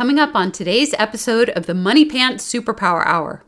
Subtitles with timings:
[0.00, 3.44] coming up on today's episode of the Money Pants Superpower Hour.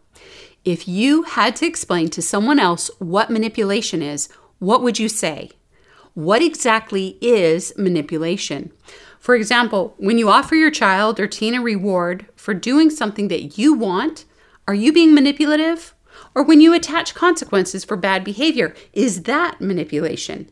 [0.67, 5.53] If you had to explain to someone else what manipulation is, what would you say?
[6.13, 8.71] What exactly is manipulation?
[9.19, 13.57] For example, when you offer your child or teen a reward for doing something that
[13.57, 14.27] you want,
[14.69, 15.95] are you being manipulative?
[16.35, 20.51] Or when you attach consequences for bad behavior, is that manipulation?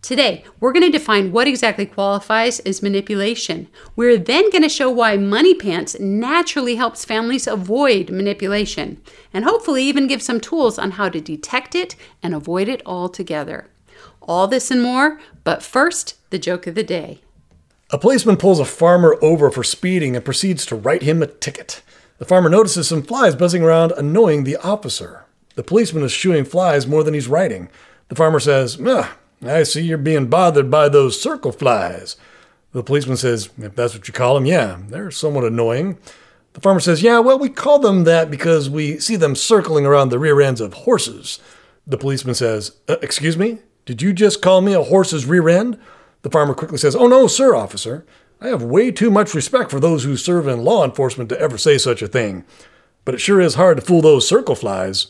[0.00, 3.68] Today, we're going to define what exactly qualifies as manipulation.
[3.96, 9.02] We're then going to show why Money Pants naturally helps families avoid manipulation,
[9.34, 13.68] and hopefully even give some tools on how to detect it and avoid it altogether.
[14.22, 17.20] All this and more, but first, the joke of the day.
[17.90, 21.82] A policeman pulls a farmer over for speeding and proceeds to write him a ticket.
[22.18, 25.24] The farmer notices some flies buzzing around, annoying the officer.
[25.56, 27.68] The policeman is shooing flies more than he's writing.
[28.08, 28.78] The farmer says,
[29.44, 32.16] I see you're being bothered by those circle flies.
[32.72, 35.98] The policeman says, If that's what you call them, yeah, they're somewhat annoying.
[36.54, 40.08] The farmer says, Yeah, well, we call them that because we see them circling around
[40.08, 41.38] the rear ends of horses.
[41.86, 43.60] The policeman says, uh, Excuse me?
[43.86, 45.78] Did you just call me a horse's rear end?
[46.22, 48.04] The farmer quickly says, Oh, no, sir, officer.
[48.40, 51.58] I have way too much respect for those who serve in law enforcement to ever
[51.58, 52.44] say such a thing.
[53.04, 55.08] But it sure is hard to fool those circle flies.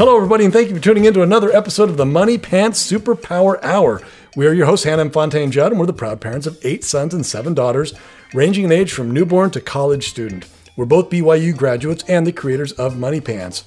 [0.00, 2.90] Hello, everybody, and thank you for tuning in to another episode of the Money Pants
[2.90, 4.00] Superpower Hour.
[4.34, 6.84] We are your hosts, Hannah and Fontaine Judd, and we're the proud parents of eight
[6.84, 7.92] sons and seven daughters,
[8.32, 10.46] ranging in age from newborn to college student.
[10.74, 13.64] We're both BYU graduates and the creators of Money Pants.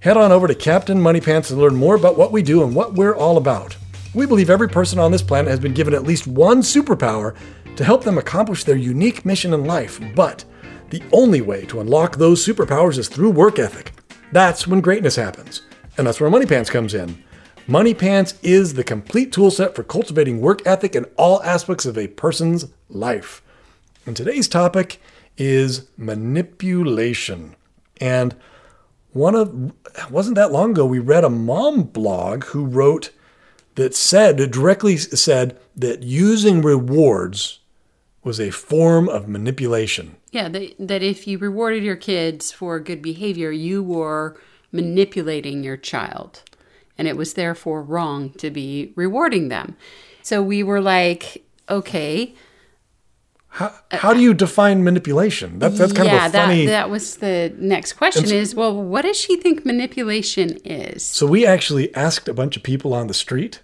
[0.00, 2.74] Head on over to Captain Money Pants to learn more about what we do and
[2.74, 3.76] what we're all about.
[4.14, 7.36] We believe every person on this planet has been given at least one superpower
[7.76, 10.46] to help them accomplish their unique mission in life, but
[10.88, 13.92] the only way to unlock those superpowers is through work ethic.
[14.32, 15.60] That's when greatness happens.
[15.96, 17.22] And that's where Money Pants comes in.
[17.66, 22.08] Money Pants is the complete toolset for cultivating work ethic in all aspects of a
[22.08, 23.42] person's life.
[24.04, 25.00] And today's topic
[25.38, 27.56] is manipulation.
[28.00, 28.34] And
[29.12, 29.72] one of
[30.10, 33.10] wasn't that long ago we read a mom blog who wrote
[33.76, 37.60] that said directly said that using rewards
[38.22, 40.16] was a form of manipulation.
[40.32, 44.36] Yeah, that, that if you rewarded your kids for good behavior, you were
[44.74, 46.42] manipulating your child.
[46.98, 49.76] And it was therefore wrong to be rewarding them.
[50.22, 52.34] So we were like, okay.
[53.48, 55.60] How, how do you define manipulation?
[55.60, 56.66] That, that's kind yeah, of a funny.
[56.66, 61.04] That, that was the next question is, well, what does she think manipulation is?
[61.04, 63.60] So we actually asked a bunch of people on the street,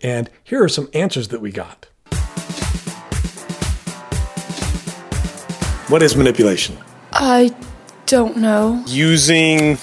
[0.00, 1.86] and here are some answers that we got.
[5.88, 6.78] What is manipulation?
[7.12, 7.54] I
[8.06, 8.84] don't know.
[8.86, 9.78] Using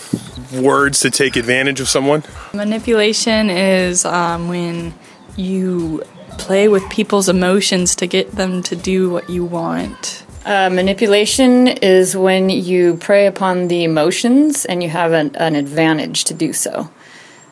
[0.60, 2.24] words to take advantage of someone?
[2.54, 4.94] Manipulation is um, when
[5.36, 6.04] you
[6.38, 10.24] play with people's emotions to get them to do what you want.
[10.46, 16.24] Uh, manipulation is when you prey upon the emotions and you have an, an advantage
[16.26, 16.90] to do so.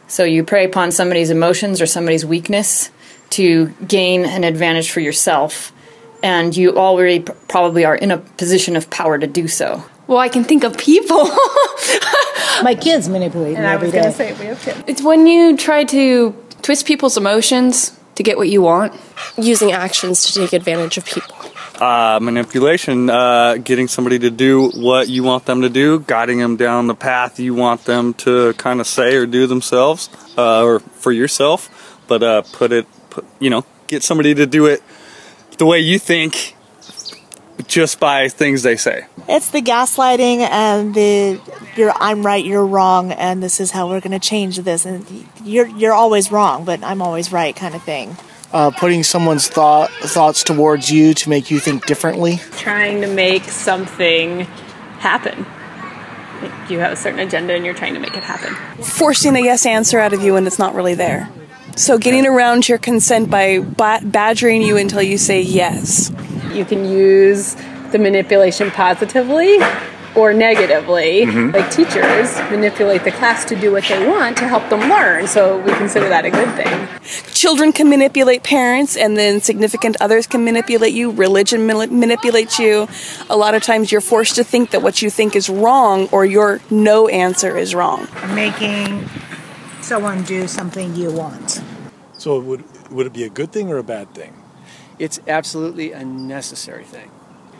[0.08, 2.92] So you prey upon somebody's emotions or somebody's weakness
[3.32, 5.74] to gain an advantage for yourself,
[6.22, 9.84] and you already p- probably are in a position of power to do so.
[10.08, 11.24] Well, I can think of people.
[12.64, 14.12] My kids manipulate me every day.
[14.12, 14.84] say we have kids.
[14.88, 18.94] It's when you try to twist people's emotions to get what you want.
[19.38, 21.36] Using actions to take advantage of people.
[21.82, 26.56] Uh, manipulation, uh, getting somebody to do what you want them to do, guiding them
[26.56, 30.80] down the path you want them to kind of say or do themselves, uh, or
[30.80, 34.84] for yourself, but uh, put it, put, you know, get somebody to do it
[35.58, 36.56] the way you think
[37.68, 39.06] just by things they say.
[39.28, 41.40] It's the gaslighting and the
[41.76, 44.86] you're I'm right, you're wrong, and this is how we're going to change this.
[44.86, 45.06] And
[45.44, 48.16] you're you're always wrong, but I'm always right, kind of thing.
[48.52, 52.40] Uh, putting someone's thought thoughts towards you to make you think differently.
[52.58, 54.42] Trying to make something
[55.00, 55.46] happen.
[56.70, 58.54] You have a certain agenda and you're trying to make it happen.
[58.84, 61.30] Forcing a yes answer out of you when it's not really there.
[61.76, 66.12] So getting around your consent by ba- badgering you until you say yes.
[66.54, 67.56] You can use
[67.92, 69.58] the manipulation positively
[70.16, 71.26] or negatively.
[71.26, 71.52] Mhm.
[71.54, 75.26] Like teachers manipulate the class to do what they want to help them learn.
[75.28, 76.88] So we consider that a good thing.
[77.34, 81.10] Children can manipulate parents, and then significant others can manipulate you.
[81.10, 82.88] Religion mani- manipulates you.
[83.32, 86.24] A lot of times you're forced to think that what you think is wrong or
[86.24, 88.08] your no answer is wrong.
[88.36, 89.10] Making
[89.84, 91.62] someone do something you want.
[92.14, 94.34] So would would it be a good thing or a bad thing?
[95.00, 97.12] It's absolutely a necessary thing.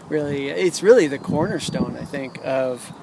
[0.10, 2.94] Really, it's really the cornerstone, I think, of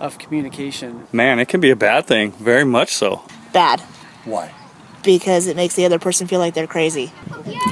[0.00, 1.06] of communication.
[1.12, 3.22] Man, it can be a bad thing, very much so.
[3.52, 3.80] Bad.
[4.24, 4.52] Why?
[5.02, 7.06] because it makes the other person feel like they're crazy.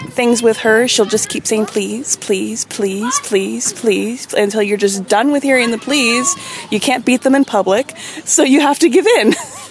[0.09, 5.06] Things with her, she'll just keep saying please, please, please, please, please until you're just
[5.06, 6.35] done with hearing the please.
[6.70, 9.35] You can't beat them in public, so you have to give in.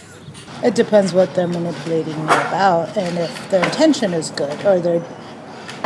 [0.65, 5.05] It depends what they're manipulating you about and if their intention is good or their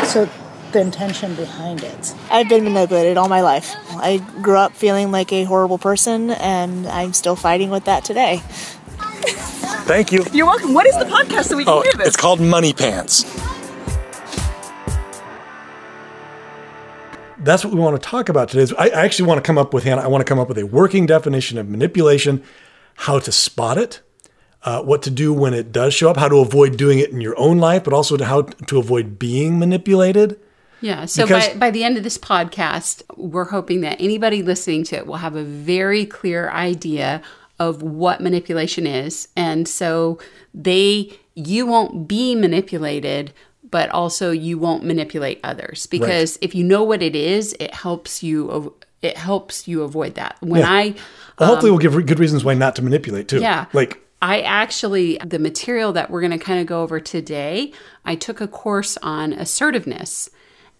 [0.05, 0.29] so
[0.71, 2.15] the intention behind it.
[2.31, 3.75] I've been manipulated all my life.
[3.89, 8.37] I grew up feeling like a horrible person, and I'm still fighting with that today.
[9.85, 10.23] Thank you.
[10.31, 10.73] You're welcome.
[10.73, 12.07] What is the podcast so we can Oh, hear this?
[12.09, 13.23] it's called Money Pants.
[17.39, 18.71] That's what we want to talk about today.
[18.77, 20.57] I I actually want to come up with, Hannah, I want to come up with
[20.59, 22.43] a working definition of manipulation,
[22.95, 24.01] how to spot it,
[24.63, 27.21] uh, what to do when it does show up, how to avoid doing it in
[27.21, 30.39] your own life, but also to how to avoid being manipulated.
[30.81, 31.05] Yeah.
[31.05, 34.95] So Because- by, by the end of this podcast, we're hoping that anybody listening to
[34.97, 37.21] it will have a very clear idea
[37.59, 39.27] of what manipulation is.
[39.35, 40.19] And so
[40.53, 43.33] they, you won't be manipulated,
[43.69, 48.23] but also you won't manipulate others because if you know what it is, it helps
[48.23, 50.37] you, it helps you avoid that.
[50.39, 50.71] When Yeah.
[50.71, 50.95] I,
[51.37, 53.39] Well, hopefully, um, we'll give re- good reasons why not to manipulate too.
[53.41, 53.65] Yeah.
[53.73, 57.71] Like, I actually, the material that we're going to kind of go over today,
[58.05, 60.29] I took a course on assertiveness.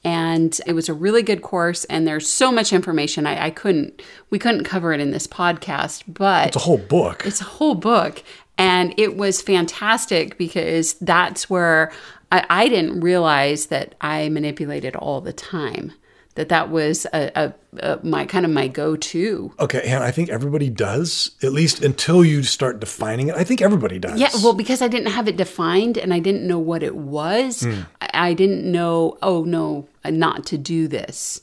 [0.04, 3.28] And it was a really good course, and there's so much information.
[3.28, 7.24] I, I couldn't, we couldn't cover it in this podcast, but it's a whole book.
[7.26, 8.24] it's a whole book.
[8.58, 11.92] And it was fantastic because that's where
[12.32, 15.94] I, I didn't realize that I manipulated all the time.
[16.36, 19.52] That that was a, a, a my kind of my go-to.
[19.60, 23.36] Okay, Hannah, I think everybody does, at least until you start defining it.
[23.36, 24.20] I think everybody does.
[24.20, 27.64] Yeah, well, because I didn't have it defined and I didn't know what it was,
[27.64, 27.82] Hmm.
[28.00, 31.42] I, I didn't know, oh no, not to do this.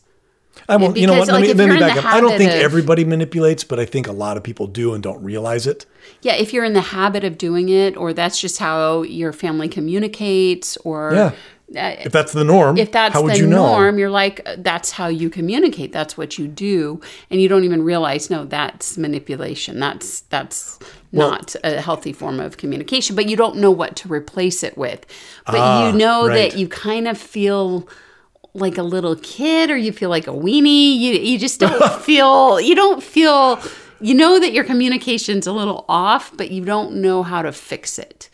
[0.69, 1.27] I won't, you know what?
[1.27, 2.05] Because, Let me, let me back up.
[2.07, 5.03] I don't think of- everybody manipulates, but I think a lot of people do and
[5.03, 5.85] don't realize it.
[6.23, 9.69] Yeah, if you're in the habit of doing it, or that's just how your family
[9.69, 11.33] communicates, or Yeah.
[11.75, 13.67] Uh, If that's the norm, if that's how would the you know?
[13.67, 15.93] norm, you're like, uh, that's how you communicate.
[15.93, 19.81] That's what you do, and you don't even realize, no, that's manipulation.
[19.81, 20.79] That's that's
[21.13, 23.17] Well- not a healthy form of communication.
[23.17, 25.07] But you don't know what to replace it with.
[25.47, 26.51] But Ah, you know right.
[26.53, 27.89] that you kind of feel
[28.55, 30.97] like a little kid, or you feel like a weenie.
[30.99, 32.61] You you just don't feel.
[32.61, 33.59] You don't feel.
[34.01, 37.99] You know that your communication's a little off, but you don't know how to fix
[37.99, 38.29] it.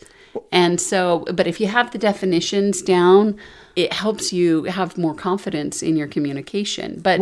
[0.51, 3.37] And so, but if you have the definitions down,
[3.75, 6.99] it helps you have more confidence in your communication.
[7.01, 7.19] But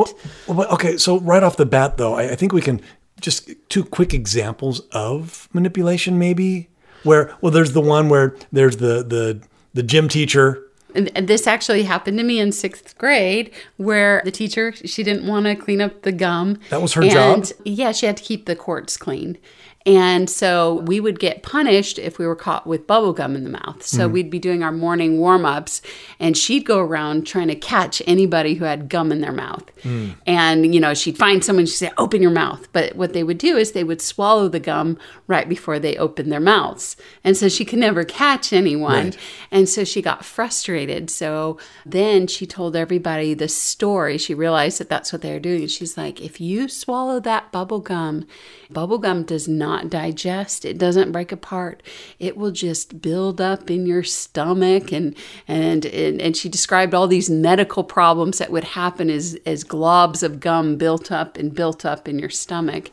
[0.47, 2.81] Well, okay, so right off the bat, though, I, I think we can
[3.21, 6.69] just two quick examples of manipulation, maybe.
[7.03, 9.41] Where well, there's the one where there's the the
[9.73, 10.63] the gym teacher.
[10.93, 15.45] And this actually happened to me in sixth grade, where the teacher she didn't want
[15.45, 16.59] to clean up the gum.
[16.69, 17.11] That was her and,
[17.45, 17.45] job?
[17.63, 19.37] Yeah, she had to keep the courts clean.
[19.85, 23.49] And so we would get punished if we were caught with bubble gum in the
[23.49, 23.81] mouth.
[23.83, 24.11] So Mm.
[24.11, 25.81] we'd be doing our morning warm ups,
[26.19, 29.63] and she'd go around trying to catch anybody who had gum in their mouth.
[29.83, 30.15] Mm.
[30.27, 32.67] And, you know, she'd find someone, she'd say, open your mouth.
[32.73, 36.31] But what they would do is they would swallow the gum right before they opened
[36.31, 36.95] their mouths.
[37.23, 39.05] And so she could never catch anyone.
[39.05, 39.17] Right.
[39.49, 41.09] And so she got frustrated.
[41.09, 44.19] So then she told everybody the story.
[44.19, 45.61] She realized that that's what they were doing.
[45.61, 48.25] And she's like, if you swallow that bubble gum,
[48.69, 51.81] bubble gum does not digest, it doesn't break apart.
[52.19, 54.91] It will just build up in your stomach.
[54.91, 55.15] And,
[55.47, 60.23] and, and, and she described all these medical problems that would happen as, as globs
[60.23, 62.91] of gum built up and built up in your stomach.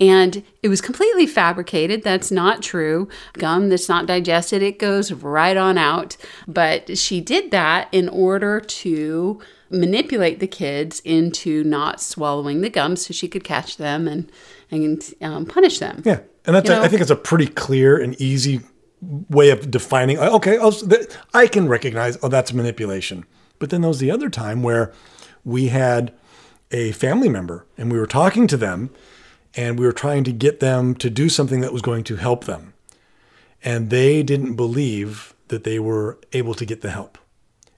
[0.00, 2.04] And it was completely fabricated.
[2.04, 3.08] That's not true.
[3.32, 6.16] Gum that's not digested, it goes right on out.
[6.46, 12.96] But she did that in order to manipulate the kids into not swallowing the gum
[12.96, 14.30] so she could catch them and,
[14.70, 16.02] and um, punish them.
[16.04, 16.82] Yeah, and that's You know?
[16.82, 18.60] I think it's a pretty clear and easy
[19.00, 20.18] way of defining.
[20.18, 20.74] uh, Okay, I'll,
[21.34, 22.18] I can recognize.
[22.22, 23.24] Oh, that's manipulation.
[23.58, 24.92] But then there was the other time where
[25.44, 26.12] we had
[26.70, 28.90] a family member and we were talking to them,
[29.54, 32.44] and we were trying to get them to do something that was going to help
[32.44, 32.74] them,
[33.64, 37.16] and they didn't believe that they were able to get the help,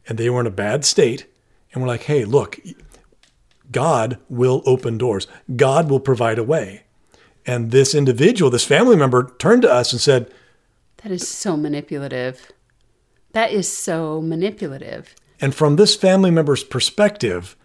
[0.09, 1.27] and they were in a bad state,
[1.73, 2.59] and we're like, hey, look.
[3.71, 5.27] God will open doors.
[5.57, 6.83] God will provide a way.
[7.47, 10.33] And this individual, this family member, turned to us and said,
[11.03, 12.51] That is so manipulative.
[13.33, 15.15] That is so manipulative.
[15.41, 17.57] and from this family member's perspective,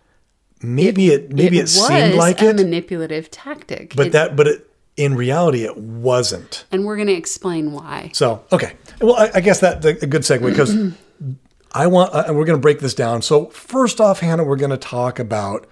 [0.62, 3.96] maybe it, maybe it, seemed like a it, manipulative tactic.
[3.96, 6.64] but It- that but it, in reality it wasn't.
[6.72, 8.12] and we're going to explain why.
[8.14, 10.74] So okay, well I, I guess that's a good segue because
[11.74, 13.22] I want uh, we're going to break this down.
[13.22, 15.68] So first off, Hannah, we're going to talk about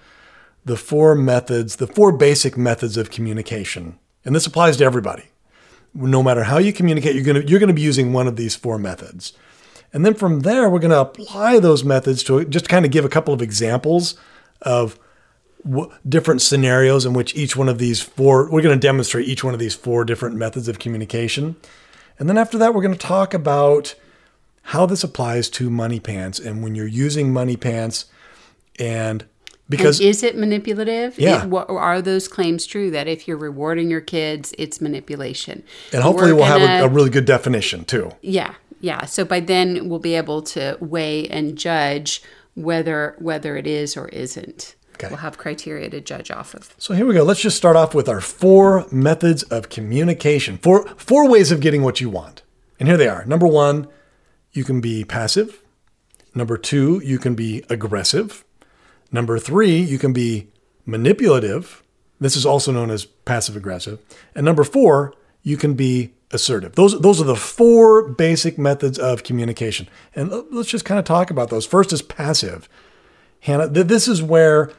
[0.64, 5.24] the four methods, the four basic methods of communication, and this applies to everybody.
[5.94, 8.36] no matter how you communicate, you're going to you're going to be using one of
[8.36, 9.32] these four methods.
[9.92, 13.04] And then from there, we're going to apply those methods to just kind of give
[13.04, 14.16] a couple of examples
[14.62, 14.98] of
[15.64, 19.44] w- different scenarios in which each one of these four, we're going to demonstrate each
[19.44, 21.54] one of these four different methods of communication.
[22.18, 23.94] And then after that, we're going to talk about
[24.62, 28.06] how this applies to money pants and when you're using money pants
[28.78, 29.24] and
[29.68, 31.18] because And is it manipulative?
[31.18, 31.44] Yeah.
[31.44, 35.62] It- wha- are those claims true that if you're rewarding your kids, it's manipulation?
[35.92, 38.12] and hopefully We're we'll have gonna- a, a really good definition too.
[38.22, 39.04] Yeah, yeah.
[39.06, 42.22] So by then we'll be able to weigh and judge
[42.54, 44.76] whether whether it is or isn't.
[44.94, 45.08] Okay.
[45.08, 46.72] We'll have criteria to judge off of.
[46.78, 47.24] So here we go.
[47.24, 50.56] Let's just start off with our four methods of communication.
[50.58, 52.42] Four four ways of getting what you want.
[52.78, 53.24] And here they are.
[53.24, 53.86] Number 1,
[54.52, 55.62] you can be passive.
[56.34, 58.43] Number 2, you can be aggressive.
[59.14, 60.48] Number 3, you can be
[60.84, 61.84] manipulative.
[62.18, 64.00] This is also known as passive aggressive.
[64.34, 66.74] And number 4, you can be assertive.
[66.74, 69.86] Those those are the four basic methods of communication.
[70.16, 71.64] And let's just kind of talk about those.
[71.64, 72.68] First is passive.
[73.38, 74.72] Hannah, th- this is where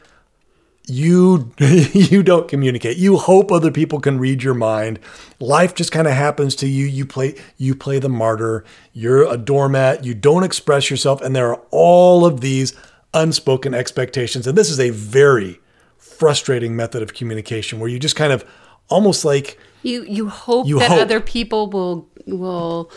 [0.85, 2.97] you you don't communicate.
[2.97, 4.99] You hope other people can read your mind.
[5.39, 6.85] Life just kind of happens to you.
[6.85, 8.65] You play you play the martyr.
[8.91, 10.03] You're a doormat.
[10.03, 12.73] You don't express yourself and there are all of these
[13.15, 14.45] unspoken expectations.
[14.45, 15.59] And this is a very
[15.97, 18.45] frustrating method of communication where you just kind of
[18.89, 21.01] almost like You you hope You that hope.
[21.01, 22.91] other people will will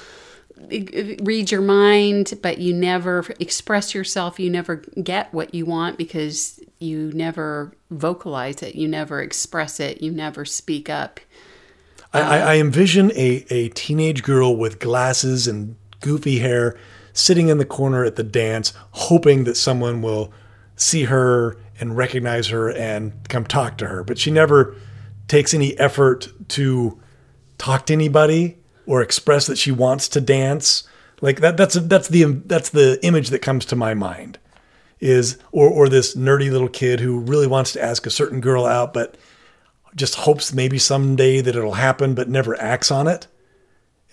[0.70, 4.40] read your mind, but you never express yourself.
[4.40, 8.74] You never get what you want because you never vocalize it.
[8.74, 10.02] You never express it.
[10.02, 11.20] You never speak up.
[12.12, 16.76] I, I, I envision a, a teenage girl with glasses and goofy hair
[17.18, 20.32] sitting in the corner at the dance, hoping that someone will
[20.76, 24.04] see her and recognize her and come talk to her.
[24.04, 24.76] But she never
[25.26, 26.98] takes any effort to
[27.58, 30.84] talk to anybody or express that she wants to dance.
[31.20, 34.38] Like that, that's that's the that's the image that comes to my mind
[35.00, 38.64] is or or this nerdy little kid who really wants to ask a certain girl
[38.64, 39.16] out, but
[39.96, 43.26] just hopes maybe someday that it'll happen, but never acts on it.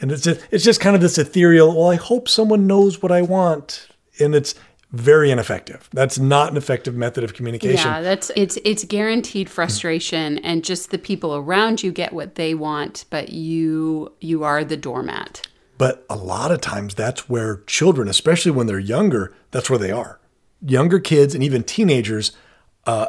[0.02, 1.76] And it's just, it's just kind of this ethereal.
[1.76, 3.88] Well, I hope someone knows what I want,
[4.20, 4.56] and it's
[4.92, 5.90] very ineffective.
[5.94, 7.90] That's not an effective method of communication.
[7.90, 12.54] Yeah, that's it's it's guaranteed frustration, and just the people around you get what they
[12.54, 15.48] want, but you you are the doormat.
[15.78, 19.92] But a lot of times that's where children, especially when they're younger, that's where they
[19.92, 20.20] are.
[20.62, 22.32] Younger kids and even teenagers
[22.86, 23.08] uh,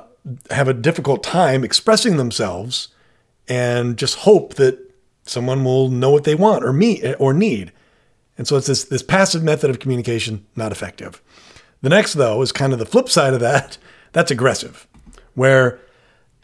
[0.51, 2.89] have a difficult time expressing themselves
[3.47, 4.86] and just hope that
[5.27, 7.73] someone will know what they want or me or need.
[8.39, 11.23] And so it's this this passive method of communication not effective.
[11.83, 13.79] The next though is kind of the flip side of that.
[14.13, 14.87] That's aggressive,
[15.35, 15.79] where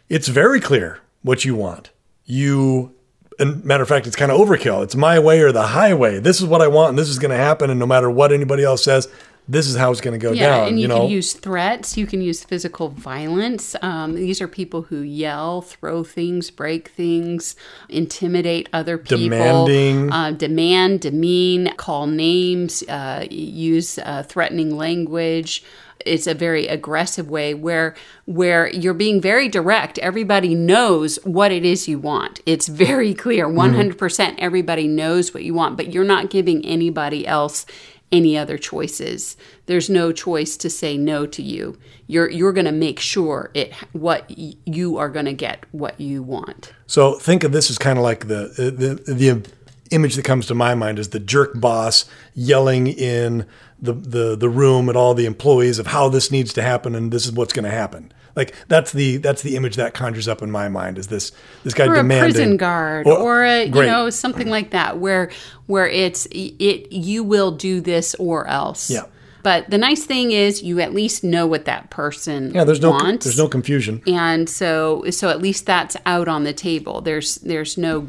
[0.08, 1.90] it's very clear what you want.
[2.24, 2.94] You
[3.38, 4.84] and matter of fact, it's kind of overkill.
[4.84, 6.18] It's my way or the highway.
[6.18, 7.70] This is what I want, and this is going to happen.
[7.70, 9.08] And no matter what anybody else says,
[9.48, 10.68] this is how it's going to go yeah, down.
[10.68, 11.96] and you, you know, can use threats.
[11.96, 13.74] You can use physical violence.
[13.82, 17.56] Um, these are people who yell, throw things, break things,
[17.88, 19.18] intimidate other people,
[19.66, 20.12] Demanding.
[20.12, 25.64] uh, demand, demean, call names, uh, use uh, threatening language.
[26.04, 27.94] It's a very aggressive way where
[28.24, 29.98] where you're being very direct.
[29.98, 32.40] Everybody knows what it is you want.
[32.44, 33.46] It's very clear.
[33.46, 33.56] Mm-hmm.
[33.56, 37.66] One hundred percent, everybody knows what you want, but you're not giving anybody else
[38.12, 39.36] any other choices.
[39.66, 41.78] There's no choice to say no to you.
[42.06, 46.22] You're you're going to make sure it what you are going to get what you
[46.22, 46.72] want.
[46.86, 49.50] So think of this as kind of like the, the the
[49.90, 52.04] image that comes to my mind is the jerk boss
[52.34, 53.46] yelling in
[53.80, 57.12] the the the room at all the employees of how this needs to happen and
[57.12, 58.12] this is what's going to happen.
[58.36, 61.32] Like that's the that's the image that conjures up in my mind is this
[61.64, 63.86] this guy or demanding a prison guard Or- or, a you great.
[63.86, 65.30] know something like that where
[65.66, 68.90] where it's it you will do this or else.
[68.90, 69.02] Yeah.
[69.42, 72.62] But the nice thing is you at least know what that person yeah.
[72.64, 73.24] There's no wants.
[73.26, 74.00] there's no confusion.
[74.06, 78.06] and so so at least that's out on the table there's there's no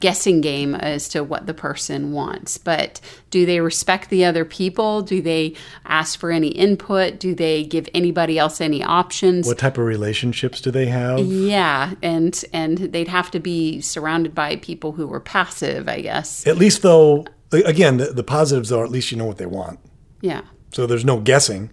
[0.00, 2.56] guessing game as to what the person wants.
[2.56, 3.00] But
[3.30, 5.02] do they respect the other people?
[5.02, 7.18] Do they ask for any input?
[7.18, 9.46] Do they give anybody else any options?
[9.46, 11.18] What type of relationships do they have?
[11.20, 16.46] yeah and and they'd have to be surrounded by people who were passive i guess.
[16.46, 19.80] At least though, again, the, the positives are at least you know what they want.
[20.20, 20.42] yeah.
[20.72, 21.70] So there's no guessing,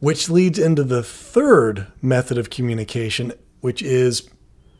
[0.00, 4.28] which leads into the third method of communication, which is,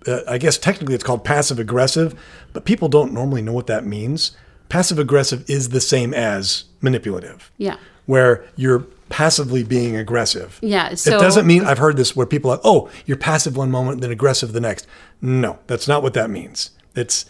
[0.07, 2.19] uh, I guess technically it's called passive aggressive,
[2.52, 4.33] but people don't normally know what that means.
[4.69, 7.76] Passive aggressive is the same as manipulative, yeah
[8.11, 10.59] where you're passively being aggressive.
[10.62, 13.71] Yeah, so- it doesn't mean I've heard this where people are, oh, you're passive one
[13.71, 14.85] moment, then aggressive the next.
[15.23, 16.73] No, that's not what that means.
[16.97, 17.26] It's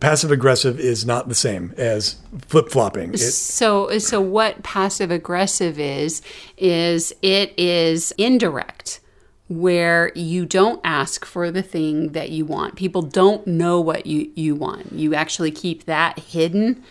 [0.00, 2.16] passive aggressive is not the same as
[2.46, 3.14] flip flopping.
[3.18, 6.22] So, so what passive aggressive is
[6.56, 9.00] is it is indirect,
[9.48, 12.76] where you don't ask for the thing that you want.
[12.76, 14.92] People don't know what you you want.
[14.92, 16.82] You actually keep that hidden,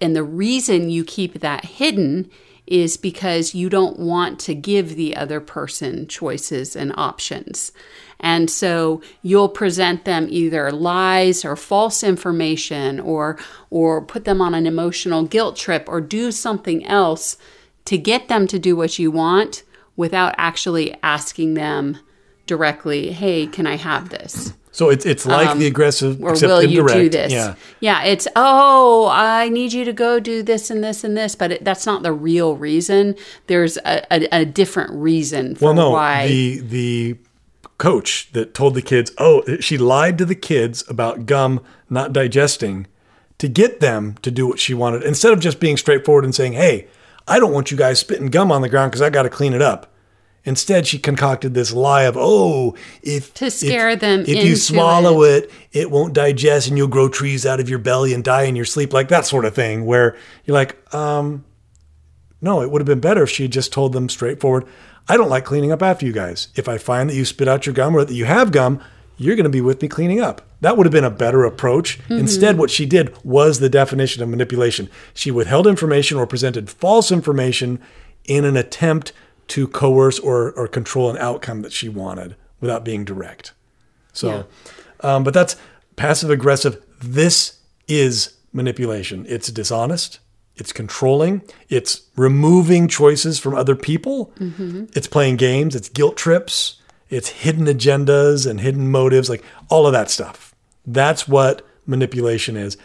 [0.00, 2.30] and the reason you keep that hidden
[2.66, 7.72] is because you don't want to give the other person choices and options.
[8.20, 13.38] And so you'll present them either lies or false information or
[13.70, 17.36] or put them on an emotional guilt trip or do something else
[17.86, 19.64] to get them to do what you want
[19.96, 21.98] without actually asking them
[22.46, 26.58] directly, "Hey, can I have this?" So it's it's like Um, the aggressive, or will
[26.60, 26.96] indirect.
[26.96, 27.32] you do this?
[27.32, 27.54] Yeah.
[27.80, 28.04] yeah.
[28.04, 31.64] It's oh, I need you to go do this and this and this, but it,
[31.64, 33.16] that's not the real reason.
[33.48, 36.28] There's a, a, a different reason for Well, no, why.
[36.28, 37.16] the the
[37.78, 42.86] coach that told the kids, oh, she lied to the kids about gum not digesting
[43.38, 46.52] to get them to do what she wanted instead of just being straightforward and saying,
[46.52, 46.86] hey,
[47.30, 49.54] I don't want you guys spitting gum on the ground because I got to clean
[49.54, 49.86] it up.
[50.44, 55.50] Instead, she concocted this lie of, "Oh, if To scare them if you swallow it.
[55.70, 58.64] it, won't digest, and you'll grow trees out of your belly and die in your
[58.64, 59.84] sleep," like that sort of thing.
[59.84, 61.44] Where you're like, um,
[62.40, 64.64] no, it would have been better if she had just told them straightforward,
[65.08, 66.48] I don't like cleaning up after you guys.
[66.54, 68.80] If I find that you spit out your gum or that you have gum,
[69.20, 70.40] you're going to be with me cleaning up.
[70.62, 71.98] That would have been a better approach.
[72.08, 72.20] Mhm.
[72.20, 74.88] Instead, what she did was the definition of manipulation.
[75.12, 77.78] She withheld information or presented false information
[78.24, 79.12] in an attempt
[79.48, 83.52] to coerce or, or control an outcome that she wanted without being direct.
[84.14, 84.46] So,
[85.00, 85.56] um, but that's
[85.96, 86.82] passive aggressive.
[87.02, 87.58] This
[87.88, 89.26] is manipulation.
[89.28, 90.18] It's dishonest.
[90.56, 91.42] It's controlling.
[91.68, 94.32] It's removing choices from other people.
[94.38, 94.94] Mhm.
[94.96, 95.74] It's playing games.
[95.76, 96.76] It's guilt trips.
[97.10, 100.54] It's hidden agendas and hidden motives, like all of that stuff.
[100.86, 102.76] That's what manipulation is.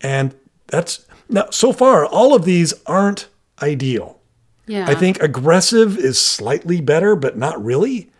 [0.00, 0.34] And
[0.66, 3.28] that's now, so far, all of these aren't
[3.62, 4.20] ideal.
[4.66, 4.86] Yeah.
[4.88, 8.10] I think aggressive is slightly better, but not really.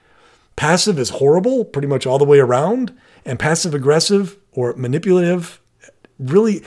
[0.57, 2.97] Passive is horrible, pretty much all the way around.
[3.25, 5.61] And passive aggressive or manipulative,
[6.19, 6.63] really,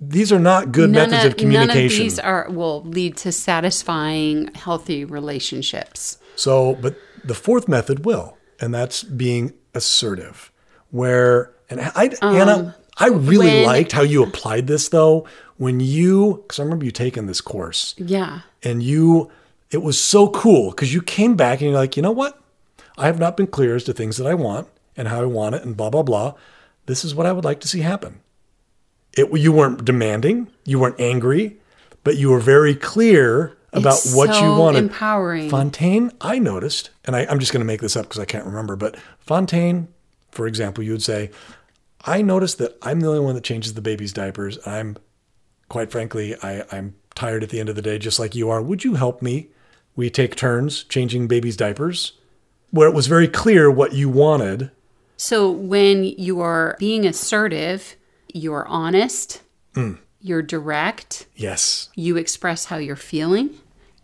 [0.00, 1.76] these are not good none methods of communication.
[1.76, 6.18] None of these are will lead to satisfying, healthy relationships.
[6.34, 10.50] So, but the fourth method will, and that's being assertive.
[10.90, 15.26] Where, and I, Um, Hannah, I really when- liked how you applied this though.
[15.56, 18.40] When you, because I remember you taking this course, Yeah.
[18.64, 19.30] and you,
[19.70, 22.40] it was so cool because you came back and you're like, you know what?
[22.98, 25.54] I have not been clear as to things that I want and how I want
[25.54, 26.34] it and blah, blah, blah.
[26.86, 28.20] This is what I would like to see happen.
[29.16, 31.58] It, you weren't demanding, you weren't angry,
[32.02, 34.78] but you were very clear about It's what you so wanted.
[34.84, 35.48] empowering.
[35.48, 38.44] Fontaine, I noticed, and I, I'm just going to make this up because I can't
[38.44, 39.88] remember, but Fontaine,
[40.30, 41.30] for example, you would say,
[42.04, 44.58] I noticed that I'm the only one that changes the baby's diapers.
[44.66, 44.96] I'm,
[45.68, 48.60] quite frankly, I, I'm tired at the end of the day, just like you are.
[48.60, 49.48] Would you help me?
[49.94, 52.12] We take turns changing baby's diapers,
[52.70, 54.70] where it was very clear what you wanted.
[55.16, 57.96] So when you are being assertive,
[58.34, 59.42] you're honest,
[59.74, 61.88] Mm, you're direct, yes.
[61.94, 63.50] you express how you're feeling,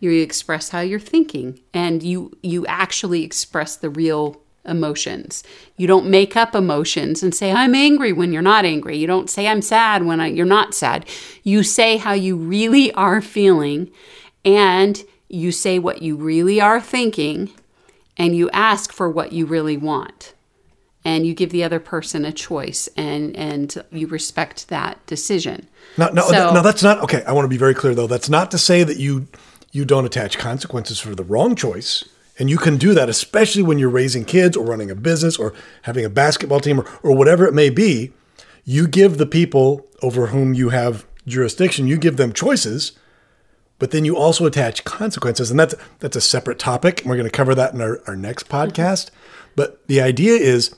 [0.00, 5.42] you express how you're thinking, and you you actually express the real emotions.
[5.76, 8.96] You don't make up emotions and say I'm angry when you're not angry.
[8.98, 11.06] You don't say I'm sad when I, you're not sad.
[11.42, 13.90] You say how you really are feeling
[14.44, 17.50] and you say what you really are thinking
[18.16, 20.34] and you ask for what you really want.
[21.04, 25.66] And you give the other person a choice and and you respect that decision.
[25.96, 27.24] Now, no, So- no, that's not okay.
[27.24, 28.06] I want to be very clear though.
[28.08, 29.28] That's not to say that you
[29.78, 32.04] you don't attach consequences for the wrong choice,
[32.36, 35.54] and you can do that, especially when you're raising kids or running a business or
[35.82, 38.12] having a basketball team or, or whatever it may be.
[38.64, 42.92] You give the people over whom you have jurisdiction, you give them choices,
[43.78, 47.00] but then you also attach consequences, and that's that's a separate topic.
[47.00, 49.06] and We're going to cover that in our, our next podcast.
[49.06, 49.52] Mm-hmm.
[49.54, 50.74] But the idea is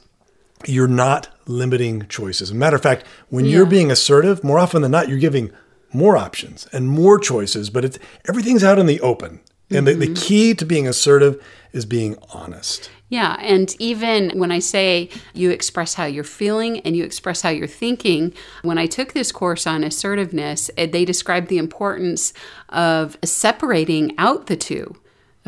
[0.66, 2.50] you're not limiting choices.
[2.50, 5.50] As a matter of fact, when you're being assertive, more often than not, you're giving
[5.92, 7.98] more options and more choices, but it's
[8.28, 9.40] everything's out in the open.
[9.70, 12.90] And the, the key to being assertive is being honest.
[13.08, 17.50] Yeah, and even when I say you express how you're feeling and you express how
[17.50, 22.32] you're thinking, when I took this course on assertiveness, eh, they described the importance
[22.68, 24.96] of separating out the two.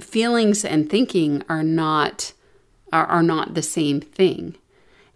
[0.01, 2.33] Feelings and thinking are not
[2.93, 4.57] are, are not the same thing.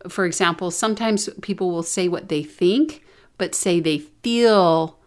[0.08, 3.04] For example, sometimes people will say what they think,
[3.38, 4.98] but say they feel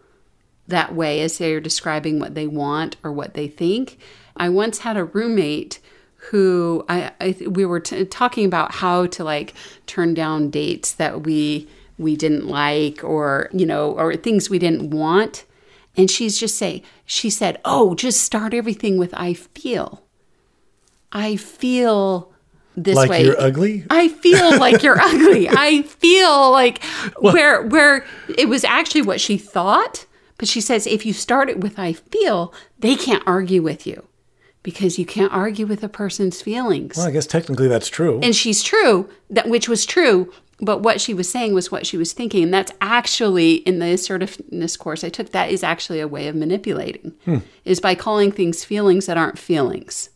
[0.70, 3.98] that way as they're describing what they want or what they think.
[4.36, 5.78] I once had a roommate
[6.30, 9.54] who I, I we were t- talking about how to like
[9.86, 14.90] turn down dates that we we didn't like or, you know, or things we didn't
[14.90, 15.44] want.
[15.96, 20.02] And she's just say she said, Oh, just start everything with I feel.
[21.12, 22.32] I feel
[22.76, 23.24] this Like way.
[23.24, 23.84] you're ugly?
[23.90, 25.48] I feel like you're ugly.
[25.48, 26.82] I feel like
[27.18, 28.04] where where
[28.38, 30.06] it was actually what she thought,
[30.40, 34.06] but she says if you start it with I feel, they can't argue with you
[34.64, 36.96] because you can't argue with a person's feelings.
[36.96, 38.18] Well, I guess technically that's true.
[38.22, 41.96] And she's true, that which was true, but what she was saying was what she
[41.96, 42.42] was thinking.
[42.44, 46.34] And that's actually in the assertiveness course I took, that is actually a way of
[46.34, 47.38] manipulating, Hmm.
[47.64, 50.10] is by calling things feelings that aren't feelings.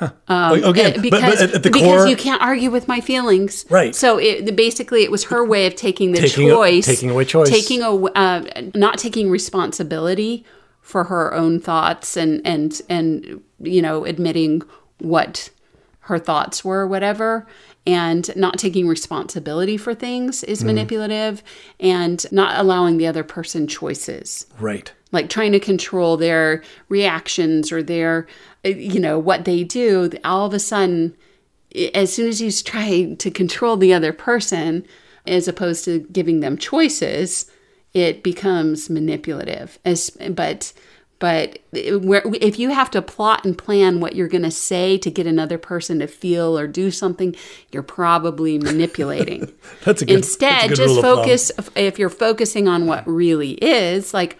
[0.00, 3.94] Um, Okay, uh, but- but because, because core- you can't argue with my feelings, Right.
[3.94, 7.24] So it, basically, it was her way of taking the Taking a- choice, taking away
[7.24, 7.48] choice.
[7.48, 8.42] taking a, uh,
[8.74, 10.44] not taking responsibility
[10.80, 14.62] for her own thoughts, and and and you know, admitting
[14.98, 15.48] what
[16.00, 17.46] her thoughts were, whatever,
[17.86, 20.66] and not taking responsibility for things is Mm.
[20.66, 21.42] manipulative,
[21.78, 24.90] and not allowing the other person choices Right.
[25.12, 28.26] like trying to control their reactions or their
[28.64, 31.14] uh, you know what they do all of a sudden
[31.94, 34.84] as soon as you try to control the other person
[35.26, 37.46] as opposed to giving them choices
[37.92, 40.72] it becomes manipulative as but
[41.24, 45.26] but if you have to plot and plan what you're going to say to get
[45.26, 47.34] another person to feel or do something
[47.72, 49.50] you're probably manipulating
[49.86, 51.16] That's a good instead a good just rule of thumb.
[51.16, 54.36] focus if you're focusing on what really is like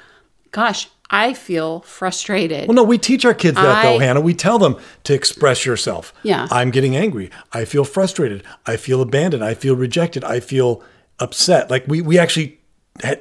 [0.51, 4.21] gosh i feel frustrated Well, no, we teach our kids that though, Hannah.
[4.21, 6.13] We tell them to express yourself.
[6.23, 6.49] Yeah.
[6.51, 7.31] I'm getting angry.
[7.53, 8.43] I feel frustrated.
[8.67, 9.43] I feel abandoned.
[9.43, 10.23] I feel rejected.
[10.23, 10.83] I feel
[11.19, 11.71] upset.
[11.71, 12.59] Like we, we actually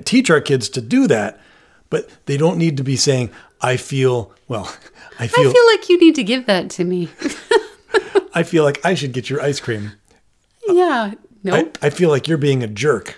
[0.04, 1.40] teach our kids to do that,
[1.90, 3.30] but they don't need to be saying,
[3.64, 4.66] I feel, well,
[5.20, 7.10] I i feel, feel like you need to give that to me
[8.36, 9.94] I feel like I should get your ice cream.
[10.68, 13.18] yeah nope I, I feel like you're being a jerk.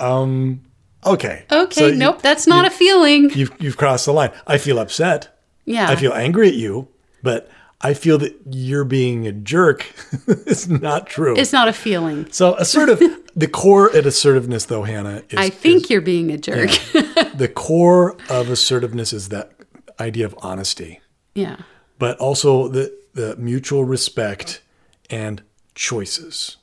[0.00, 0.62] Um,
[1.06, 1.44] okay.
[1.50, 4.32] okay So you- nope that's not a feeling You've, you've crossed the line.
[4.46, 5.36] I feel upset.
[5.64, 6.88] yeah I feel angry at you,
[7.22, 7.50] but
[7.84, 9.86] I feel that you're being a jerk.
[10.26, 11.36] it's not true.
[11.36, 13.00] it's not a feeling so assertive.
[13.36, 16.70] the core at assertiveness, though, Hannah, is i think you're being a jerk
[17.34, 19.52] the core of assertiveness is that
[20.00, 21.00] idea of honesty,
[21.34, 21.56] yeah
[21.98, 24.60] but also the the mutual respect
[25.08, 25.42] and
[25.74, 26.56] choices.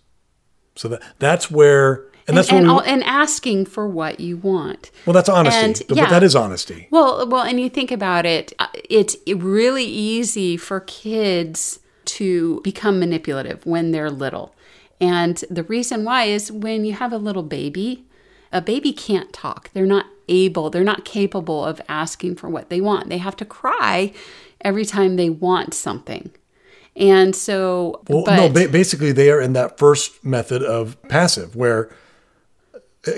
[0.76, 4.92] So that that's where, and that's and, where we, and asking for what you want
[5.06, 5.60] well, that's honesty.
[5.60, 6.10] and, but, yeah.
[6.10, 6.88] that is honesty.
[6.92, 13.00] Well, well, and you think about it, uh, it's really easy for kids to become
[13.00, 14.54] manipulative when they're little.
[15.00, 18.06] And the reason why is when you have a little baby,
[18.52, 19.72] a baby can't talk.
[19.74, 23.10] They're not able, they're not capable of asking for what they want.
[23.10, 24.14] They have to cry
[24.62, 26.32] every time they want something.
[26.96, 31.56] And so, Well, but no, ba- basically they are in that first method of passive,
[31.56, 31.90] where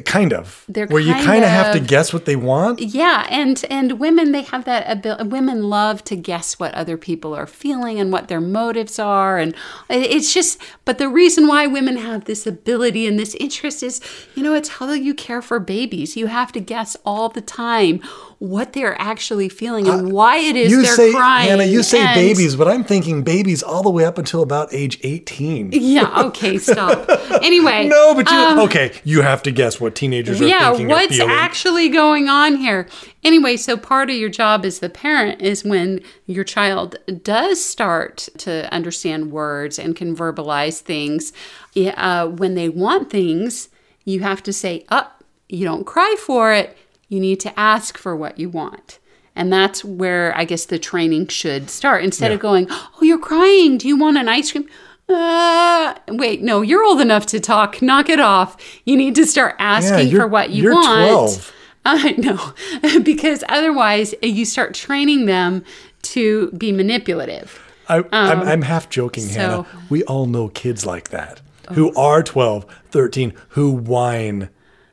[0.06, 2.80] kind of, They're where you kind kind of have to guess what they want.
[2.80, 5.28] Yeah, and and women they have that ability.
[5.28, 9.54] Women love to guess what other people are feeling and what their motives are, and
[9.90, 10.62] it's just.
[10.86, 14.00] But the reason why women have this ability and this interest is,
[14.36, 16.16] you know, it's how you care for babies.
[16.16, 18.02] You have to guess all the time
[18.40, 21.50] what they're actually feeling and why it is Uh, you they're say, crying.
[21.50, 24.68] Hannah, you say and- babies, but I'm thinking babies all the way up until about
[24.74, 25.70] age 18.
[25.72, 26.24] Yeah.
[26.26, 26.58] Okay.
[26.58, 27.10] Stop.
[27.42, 27.88] Anyway.
[27.88, 28.92] No, but you um, okay.
[29.04, 30.88] You have to guess what teenagers are yeah thinking.
[30.88, 32.88] what's or actually going on here?
[33.24, 38.30] Anyway so part of your job as the parent is when your child does start
[38.38, 41.34] to understand words and can verbalize things
[41.76, 43.70] uh, when they want things
[44.06, 46.76] you have to say up you don't cry for it.
[47.10, 48.98] You need to ask for what you want.
[49.36, 52.04] And that's where i guess the training should start.
[52.04, 53.78] Instead of going oh you're crying.
[53.78, 54.68] Do you want an ice cream
[55.10, 57.82] uh, wait, no, you're old enough to talk.
[57.82, 58.58] Knock it off.
[58.86, 61.10] You need to start asking you're- for what you you're want.
[61.12, 61.54] 12.
[61.86, 65.66] I know, because otherwise uh, you start training them
[66.04, 67.60] to be manipulative.
[67.90, 69.66] I, I'm, Um, I'm half joking, so- Hannah.
[69.90, 71.42] We all know kids like that
[71.74, 74.50] who are 12, 13, who whine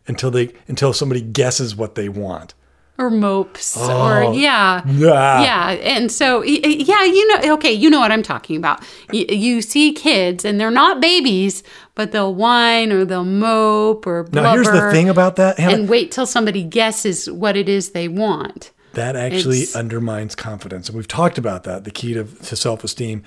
[0.09, 2.55] until they until somebody guesses what they want.
[3.01, 5.43] Or mopes, Oh, or yeah, yeah.
[5.43, 8.83] yeah, and so yeah, you know, okay, you know what I'm talking about.
[9.11, 11.63] You, you see kids, and they're not babies,
[11.95, 14.49] but they'll whine or they'll mope or blubber.
[14.49, 15.75] Now, here's the thing about that, Hannah.
[15.79, 18.71] and wait till somebody guesses what it is they want.
[18.93, 21.85] That actually It's- undermines confidence, and we've talked about that.
[21.85, 23.23] The key to, to self esteem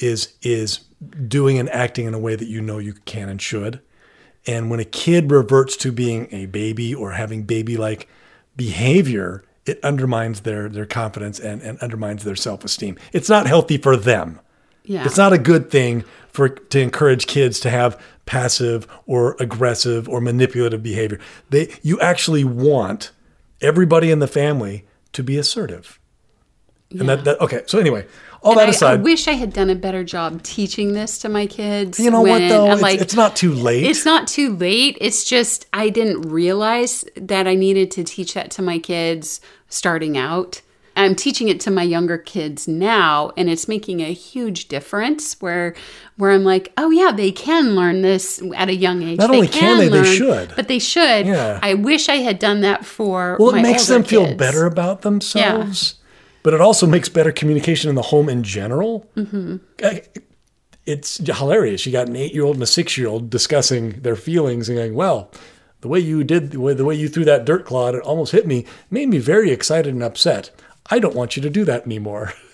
[0.00, 0.80] is is
[1.28, 3.78] doing and acting in a way that you know you can and should.
[4.44, 8.08] And when a kid reverts to being a baby or having baby like
[8.56, 12.98] behavior, it undermines their their confidence and, and undermines their self esteem.
[13.12, 14.40] It's not healthy for them.
[14.84, 15.04] Yeah.
[15.04, 20.20] It's not a good thing for to encourage kids to have passive or aggressive or
[20.20, 21.18] manipulative behavior.
[21.50, 23.12] They you actually want
[23.60, 25.98] everybody in the family to be assertive.
[27.00, 27.62] And that, that okay.
[27.66, 28.06] So anyway,
[28.42, 31.18] all And that I, aside, I wish I had done a better job teaching this
[31.18, 31.98] to my kids.
[31.98, 32.72] you know what though?
[32.72, 33.84] It's, like, it's not too late.
[33.84, 34.98] It's not too late.
[35.00, 40.16] It's just I didn't realize that I needed to teach that to my kids starting
[40.16, 40.60] out.
[40.96, 45.74] I'm teaching it to my younger kids now and it's making a huge difference where
[46.16, 49.48] where I'm like, "Oh yeah, they can learn this at a young age." Not only
[49.48, 50.52] can they, they should.
[50.54, 51.26] But they should.
[51.26, 51.58] Yeah.
[51.62, 55.96] I wish I had done that for well, it makes them feel better about themselves,
[56.44, 59.10] but it also makes better communication in the home in general.
[59.16, 59.58] Mhm.
[60.86, 61.86] It's hilarious.
[61.86, 65.30] You got an eight-year-old and a six-year-old discussing their feelings and going, "Well,
[65.80, 68.32] the way you did, the way, the way you threw that dirt clod, it almost
[68.32, 70.50] hit me, made me very excited and upset.
[70.90, 72.34] I don't want you to do that anymore."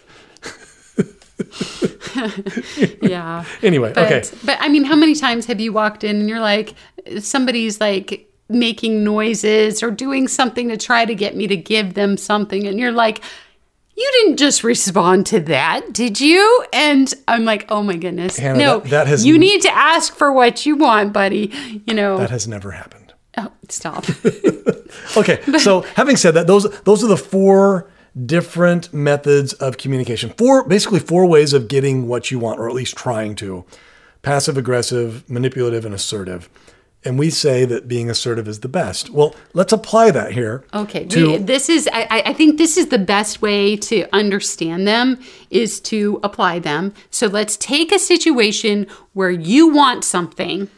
[3.03, 3.45] yeah.
[3.63, 4.23] Anyway, but, okay.
[4.45, 6.75] But I mean, how many times have you walked in and you're like,
[7.19, 12.17] somebody's like making noises or doing something to try to get me to give them
[12.17, 13.21] something, and you're like,
[14.01, 16.65] you didn't just respond to that, did you?
[16.73, 19.71] And I'm like, oh my goodness, Hannah, no, that- that has you n- need to
[19.77, 21.53] ask for what you want, buddy.
[21.87, 23.13] You know, That has never happened.
[23.39, 24.05] oh, stop.
[25.17, 27.89] Okay, so having said that, those those are the four
[28.27, 30.31] different methods of communication.
[30.37, 33.65] Four basically four ways of getting what you want, or at least trying to.
[34.23, 36.49] Passive aggressive, manipulative, and assertive.
[37.03, 39.09] And we say that being assertive is the best.
[39.09, 40.65] Well, let's apply that here.
[40.75, 44.07] Okay, To we, this is I, I- I think this is the best way to
[44.15, 45.19] understand them
[45.51, 46.93] is to apply them.
[47.11, 50.69] So let's take a situation where you want something,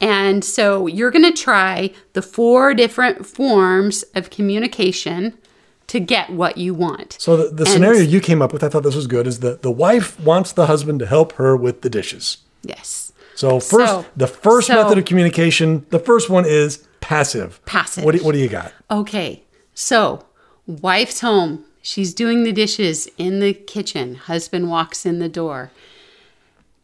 [0.00, 5.38] and so you're going to try the four different forms of communication
[5.86, 7.16] to get what you want.
[7.20, 9.62] so the, the scenario you came up with, I thought this was good, is that
[9.62, 12.38] the wife wants the husband to help her with the dishes.
[12.62, 13.01] Yes.
[13.42, 17.60] So first, So- the first so- method of communication, the first one is passive.
[17.64, 18.04] Passive.
[18.04, 18.72] What do, what do you got?
[18.88, 19.42] Okay,
[19.74, 20.24] so
[20.64, 21.64] wife's home.
[21.82, 24.14] She's doing the dishes in the kitchen.
[24.14, 25.72] Husband walks in the door.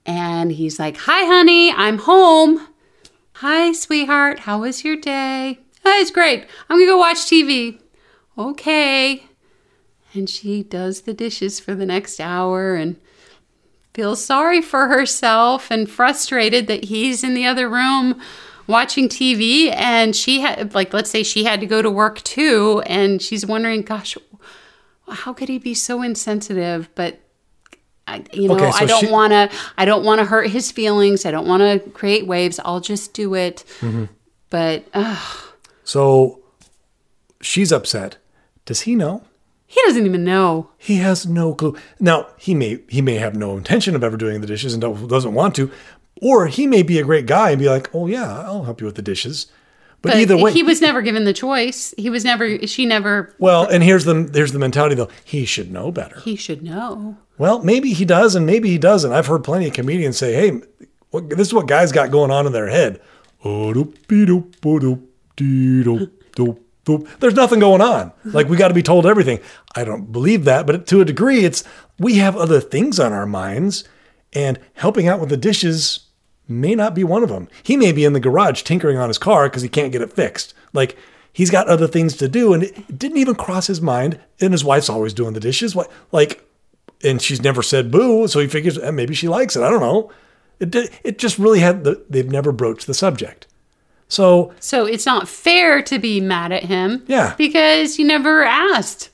[0.05, 2.66] And he's like, Hi, honey, I'm home.
[3.35, 4.40] Hi, sweetheart.
[4.40, 5.61] How was your day?
[5.85, 6.44] Oh, it's great.
[6.68, 7.79] I'm going to go watch TV.
[8.37, 9.27] Okay.
[10.12, 12.97] And she does the dishes for the next hour and
[13.98, 18.14] feels sorry for herself and frustrated that he's in the other room
[18.68, 22.80] watching TV and she had like let's say she had to go to work too.
[22.87, 24.16] And she's wondering gosh
[25.08, 26.88] how could he be so insensitive?
[26.94, 27.18] But
[28.06, 30.48] I, you know Okay, so I don't she- want to I don't want to hurt
[30.48, 31.26] his feelings.
[31.26, 32.61] I don't want to create waves.
[32.64, 33.64] I'll just do it.
[33.80, 34.11] Mhm.
[34.48, 35.20] but uh,
[35.82, 36.38] So
[37.40, 38.18] she's upset.
[38.64, 39.24] Does he know?
[39.70, 41.76] He doesn't even know He has no clue.
[42.00, 45.35] Now he may he may have no intention of ever doing the dishes and doesn't
[45.35, 45.70] want to,
[46.20, 48.87] or he may be a great guy and be like, "Oh yeah, I'll help you
[48.87, 49.46] with the dishes."
[50.00, 53.66] But, either way, he was never given the choice he was never she never well,
[53.66, 55.11] and here's the here's the mentality though.
[55.24, 56.20] He should know better.
[56.20, 59.12] he should know Well, maybe he does, and maybe he doesn't.
[59.12, 60.62] I've heard plenty of comedians say, "Hey,
[61.11, 63.00] what, this is what guys got going on in their head."
[66.96, 68.12] There's nothing going on.
[68.24, 69.40] Like we got to be told everything.
[69.74, 71.62] I don't believe that, but to a degree, it's
[71.98, 73.85] we have other things on our minds,
[74.33, 76.07] and helping out with the dishes
[76.48, 77.48] may not be one of them.
[77.62, 80.12] He may be in the garage tinkering on his car because he can't get it
[80.12, 80.55] fixed.
[80.72, 80.96] Like
[81.33, 84.18] he's got other things to do, and it didn't even cross his mind.
[84.40, 85.74] And his wife's always doing the dishes.
[85.74, 86.44] What like
[87.03, 89.62] and she's never said boo, so he figures eh, maybe she likes it.
[89.62, 90.11] I don't know.
[90.61, 90.74] It
[91.05, 93.46] it just really had the, they've never broached the subject.
[94.09, 97.05] So So it's not fair to be mad at him.
[97.07, 97.35] Yeah.
[97.37, 99.11] Because you never asked.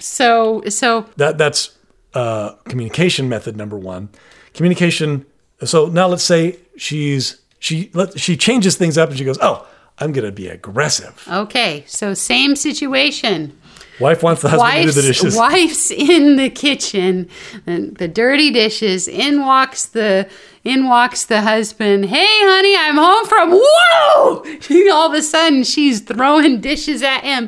[0.00, 1.76] So so that that's
[2.14, 4.08] uh, communication method number one.
[4.52, 5.24] Communication.
[5.64, 9.66] So now let's say she's she let she changes things up and she goes, oh,
[9.98, 11.26] I'm gonna be aggressive.
[11.30, 11.84] okay.
[11.86, 13.55] So same situation.
[14.00, 15.36] Wife wants the husband to do the dishes.
[15.36, 17.28] wife's in the kitchen,
[17.66, 19.08] and the dirty dishes.
[19.08, 20.28] In walks the
[20.64, 22.06] in walks the husband.
[22.06, 23.50] Hey, honey, I'm home from.
[23.52, 24.44] Whoa!
[24.60, 27.46] She, All of a sudden, she's throwing dishes at him.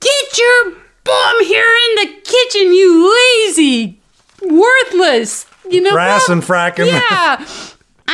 [0.00, 0.72] Get your
[1.04, 3.14] bum here in the kitchen, you
[3.48, 4.00] lazy,
[4.42, 5.46] worthless.
[5.68, 6.86] You know, Brass and fracking.
[6.86, 7.44] Yeah.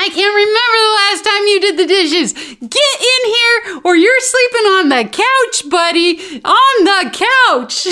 [0.00, 2.32] I can't remember the last time you did the dishes.
[2.32, 6.40] Get in here or you're sleeping on the couch, buddy.
[6.44, 7.86] On the couch.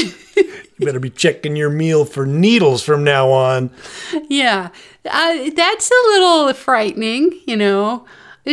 [0.79, 3.71] You better be checking your meal for needles from now on.
[4.29, 4.69] yeah.
[5.05, 8.05] Uh, that's a little frightening, you know.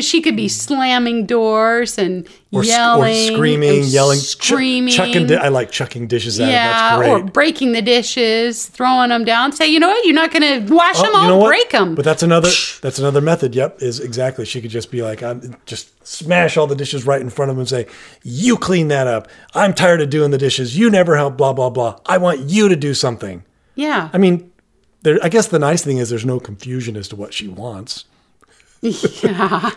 [0.01, 0.49] She could be hmm.
[0.49, 4.93] slamming doors and Or, yelling, or screaming, yelling, ch- screaming.
[4.93, 5.27] chucking.
[5.27, 6.51] Di- I like chucking dishes at her.
[6.51, 7.09] yeah, That's great.
[7.09, 9.51] or breaking the dishes, throwing them down.
[9.51, 10.03] Say, you know what?
[10.05, 11.11] You're not going to wash Oh, them.
[11.11, 11.95] you I'll know break them.
[11.95, 12.49] But that's another
[12.81, 13.53] that's another method.
[13.55, 14.45] Yep, is exactly.
[14.45, 17.55] She could just be like, I'm just smash all the dishes right in front of
[17.55, 17.87] them and say,
[18.23, 19.27] "You clean that up.
[19.53, 20.77] I'm tired of doing the dishes.
[20.77, 21.37] You never help.
[21.37, 21.99] Blah blah blah.
[22.05, 23.43] I want you to do something."
[23.75, 24.09] yeah.
[24.13, 24.51] I mean,
[25.03, 25.17] there.
[25.23, 28.05] I guess the nice thing is there's no confusion as to what she wants.
[28.83, 29.71] Yeah.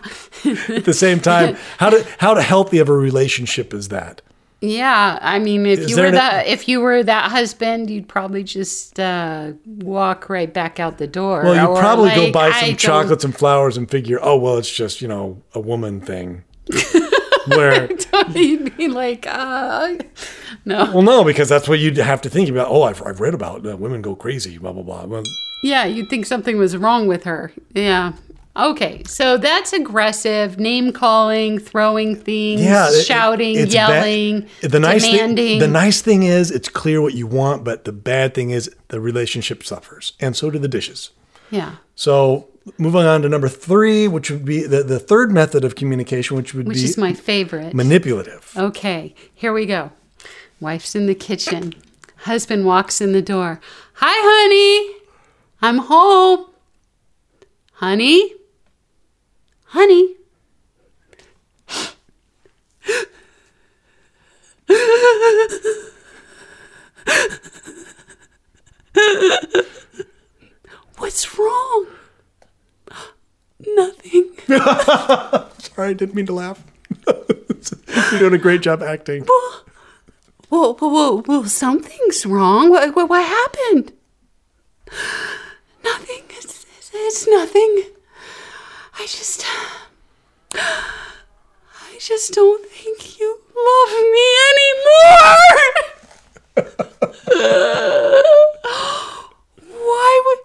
[0.69, 4.23] At the same time, how to how to healthy of a relationship is that?
[4.63, 8.43] Yeah, I mean, if Is you were that if you were that husband, you'd probably
[8.43, 11.43] just uh, walk right back out the door.
[11.45, 14.19] Well, you Or, probably go like, buy I some don't- chocolates and flowers and figure,
[14.23, 16.45] oh well, it's just you know a woman thing.
[17.49, 17.89] Where
[18.35, 19.99] You'd be like, uh,
[20.65, 20.91] no.
[20.93, 22.67] Well, no, because that's what you'd have to think about.
[22.69, 25.05] Oh, I've, I've read about uh, women go crazy, blah, blah, blah.
[25.05, 25.23] Well,
[25.63, 27.53] Yeah, you'd think something was wrong with her.
[27.73, 28.15] Yeah.
[28.57, 35.05] Okay, so that's aggressive, name calling, throwing things, yeah, it- shouting, ba- yelling, the nice
[35.05, 35.37] demanding.
[35.47, 38.71] Thing, the nice thing is it's clear what you want, but the bad thing is
[38.89, 41.11] the relationship suffers, and so do the dishes.
[41.51, 45.75] yeah, So moving on to number three, which would be the, the third method of
[45.75, 47.75] communication, which would which be is my favorite.
[47.75, 48.53] manipulative.
[48.57, 49.93] Okay, here we go.
[50.61, 51.75] Wife's in the kitchen.
[52.21, 53.61] Husband walks in the door.
[53.97, 54.97] Hi, honey.
[55.61, 56.47] I'm home.
[57.75, 58.33] Honey?
[59.77, 60.17] Honey?
[70.97, 71.87] What's wrong?
[73.67, 74.33] Nothing.
[75.59, 76.65] Sorry, I didn't mean to laugh.
[77.07, 79.27] You're doing a great job acting.
[79.29, 79.61] Whoa,
[80.49, 82.71] whoa, whoa, whoa, something's wrong.
[82.71, 83.93] What, what, what happened?
[85.85, 86.23] Nothing.
[86.31, 87.96] It's, it's, it's nothing.
[88.99, 89.45] I just.
[90.55, 95.37] I just don't think you love me anymore.
[99.71, 100.39] why would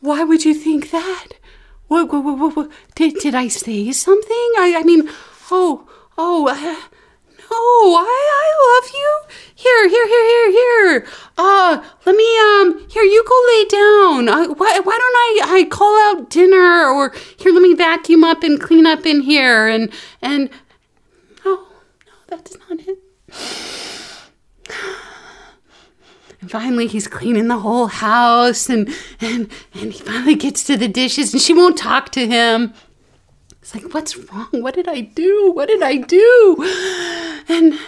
[0.00, 1.28] why would you think that?
[1.88, 4.52] What, what, what, what, did, did I say something?
[4.58, 5.08] I, I mean,
[5.50, 6.76] oh, oh, uh,
[7.54, 9.22] I, I love you.
[9.54, 11.06] Here, here, here, here, here.
[11.36, 14.28] Uh, let me, um, here, you go lay down.
[14.28, 18.42] Uh, why, why don't I, I call out dinner or here, let me vacuum up
[18.42, 20.50] and clean up in here and, and,
[21.44, 22.98] no, no, that's not it.
[26.40, 28.88] And finally, he's cleaning the whole house, and
[29.20, 32.72] and and he finally gets to the dishes, and she won't talk to him.
[33.68, 34.48] It's like, what's wrong?
[34.52, 35.52] What did I do?
[35.54, 37.44] What did I do?
[37.50, 37.78] And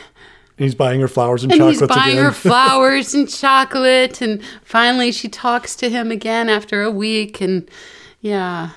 [0.59, 2.25] He's buying her flowers and, and chocolates he's buying again.
[2.27, 7.67] her flowers and chocolate, and finally she talks to him again after a week, and
[8.21, 8.73] yeah,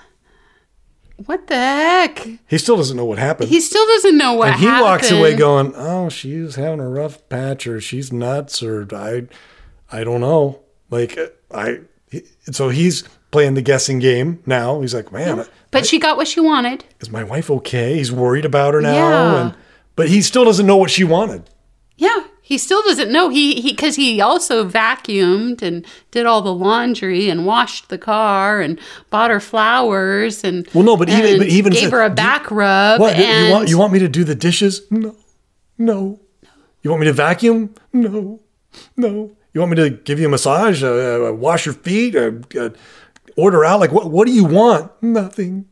[1.25, 2.25] what the heck?
[2.47, 3.49] he still doesn't know what happened.
[3.49, 4.83] He still doesn't know what and he happened.
[4.85, 9.27] walks away going, "Oh, she's having a rough patch, or she's nuts, or I,
[9.91, 11.19] I don't know." Like
[11.53, 11.79] I,
[12.49, 14.79] so he's playing the guessing game now.
[14.81, 16.85] He's like, "Man, But she got what she wanted.
[17.01, 19.41] is my wife okay?" He's worried about her now, Yeah.
[19.41, 19.53] and
[19.97, 21.41] but he still doesn't know what she wanted.
[21.97, 23.29] Yeah, he still doesn't know.
[23.29, 28.61] He he because he also vacuumed and did all the laundry and washed the car
[28.61, 32.09] and bought her flowers and Well, no, but even but even gave said, her a
[32.09, 32.99] "Do- back rub.
[33.01, 33.69] What and you want?
[33.69, 34.81] You want me to do the dishes?
[34.89, 35.15] No,
[35.77, 36.19] no.
[36.81, 37.73] You want me to vacuum?
[37.93, 38.39] No,
[38.97, 39.31] no.
[39.53, 40.83] You want me to give you a massage?
[40.83, 42.15] Uh, uh, wash your feet?
[42.15, 42.69] Uh, uh,
[43.35, 43.79] order out?
[43.79, 44.09] Like what?
[44.09, 44.91] What do you want?
[45.01, 45.65] Nothing.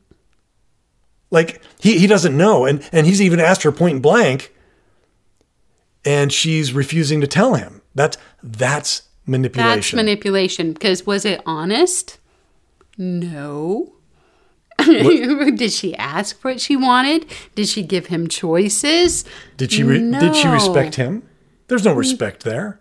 [1.29, 4.53] Like he he doesn't know, and and he's even asked her point blank,
[6.03, 7.81] and she's refusing to tell him.
[7.95, 9.79] That's that's manipulation.
[9.79, 10.73] That's manipulation.
[10.73, 12.19] Because was it honest?
[12.97, 13.93] No.
[14.85, 17.25] Did she ask what she wanted?
[17.55, 19.23] Did she give him choices?
[19.57, 21.23] Did she re- did she respect him?
[21.67, 22.80] There's no respect there.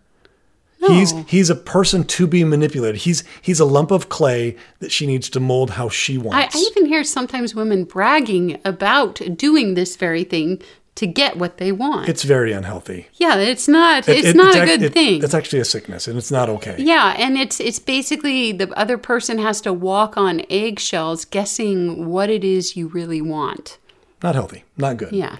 [0.86, 3.02] He's he's a person to be manipulated.
[3.02, 6.56] He's he's a lump of clay that she needs to mold how she wants.
[6.56, 10.60] I even hear sometimes women bragging about doing this very thing
[10.96, 12.08] to get what they want.
[12.08, 13.06] it's very unhealthy.
[13.14, 14.08] yeah, it's not.
[14.08, 15.22] It- it's it- not a good it- thing.
[15.22, 16.76] It's actually a sickness, and it's not okay.
[16.78, 22.28] Yeah, and it's it's basically the other person has to walk on eggshells guessing what
[22.30, 23.78] it is you really want.
[24.22, 24.64] Not healthy.
[24.76, 25.12] Not good.
[25.12, 25.36] Yeah.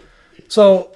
[0.48, 0.90] So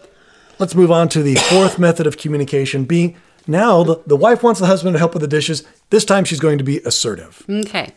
[0.58, 2.84] let's move on to the fourth method of communication.
[2.84, 3.16] Being
[3.46, 5.64] now the, the wife wants the husband to help with the dishes.
[5.90, 7.44] This time she's going to be assertive.
[7.48, 7.92] Okay.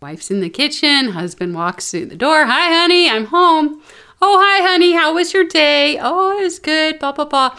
[0.00, 2.44] Wife's in the kitchen, husband walks through the door.
[2.46, 3.80] Hi, honey, I'm home.
[4.20, 5.98] Oh, hi, honey, how was your day?
[6.00, 7.56] Oh, it was good, blah, blah, blah.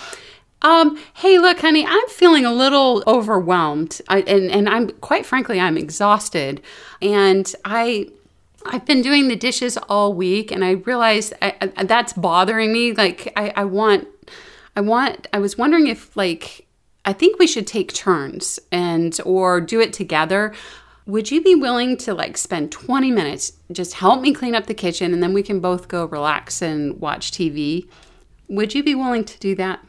[0.61, 4.01] Um, hey, look, honey, I'm feeling a little overwhelmed.
[4.07, 6.61] I, and, and I'm quite frankly, I'm exhausted.
[7.01, 8.09] And I
[8.65, 12.93] I've been doing the dishes all week, and I realized I, I, that's bothering me.
[12.93, 14.07] Like, I, I want,
[14.75, 16.62] I want, I was wondering if, like,
[17.05, 20.53] I think we should take turns and or do it together.
[21.05, 24.73] Would you be willing to like spend 20 minutes just help me clean up the
[24.73, 27.87] kitchen and then we can both go relax and watch TV?
[28.47, 29.83] Would you be willing to do that?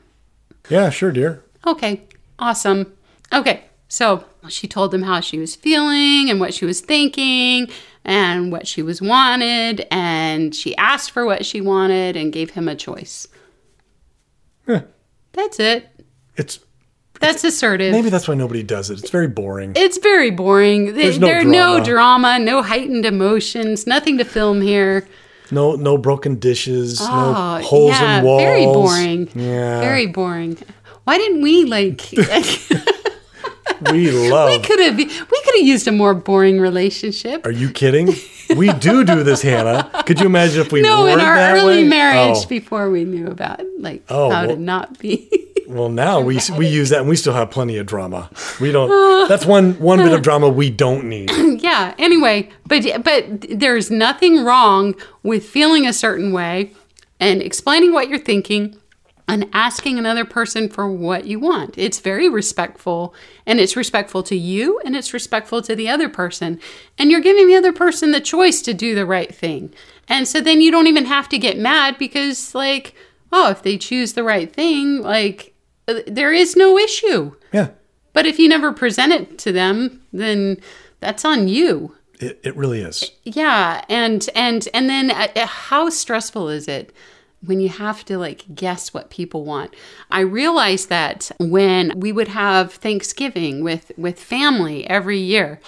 [0.69, 1.45] Yeah, sure, dear.
[1.67, 2.03] Okay,
[2.39, 2.93] awesome.
[3.33, 7.69] Okay, so she told him how she was feeling and what she was thinking
[8.05, 12.69] and what she was wanted, and she asked for what she wanted and gave him
[12.69, 13.27] a choice.
[14.67, 14.83] Yeah.
[15.33, 15.89] That's it.
[16.37, 16.59] It's
[17.27, 17.93] That's assertive.
[17.93, 18.99] maybe that's why nobody does it.
[19.01, 19.73] It's very boring.
[19.77, 20.95] It's very boring.
[20.95, 21.85] There's no there are no drama.
[21.85, 25.07] drama, no heightened emotions, nothing to film here.
[25.51, 27.07] No, no broken dishes, Oh,
[27.59, 28.43] no holes yeah, in walls.
[28.43, 29.29] very boring.
[29.35, 30.59] Yeah, Very boring.
[31.05, 32.01] Why didn't we like?
[33.93, 34.51] we love.
[34.51, 34.97] We could have.
[34.97, 37.45] We could have used a more boring relationship.
[37.47, 38.15] Are you kidding?
[38.57, 39.91] We do do this, Hannah.
[40.07, 41.89] Could you imagine if we no, in our early way?
[41.89, 42.47] marriage, Oh.
[42.47, 45.31] before we knew about like Oh, how to not be.
[45.67, 48.31] Well, now we we use that, and we still have plenty of drama.
[48.61, 48.89] We don't.
[49.29, 51.31] That's one one bit of drama we don't need.
[51.63, 51.95] yeah.
[51.99, 56.73] Anyway, but but there's nothing wrong with feeling a certain way
[57.21, 58.77] and explaining what you're thinking
[59.27, 61.79] and asking another person for what you want.
[61.79, 63.15] It's very respectful
[63.47, 66.61] and it's respectful to you and it's respectful to the other person.
[66.99, 69.73] And you're giving the other person the choice to do the right thing.
[70.09, 72.95] And so then you don't even have to get mad because like,
[73.33, 75.54] oh, if they choose the right thing, like
[75.87, 77.33] there is no issue.
[77.53, 77.69] Yeah,
[78.13, 80.59] But if you never present it to them, then
[81.01, 81.95] that's on you.
[82.21, 83.11] it, it really is.
[83.25, 86.93] Yeah, and and and then uh, uh, how stressful is it
[87.45, 89.75] when you have to like guess what people want?
[90.11, 95.61] I realized that when we would have Thanksgiving with with family every year,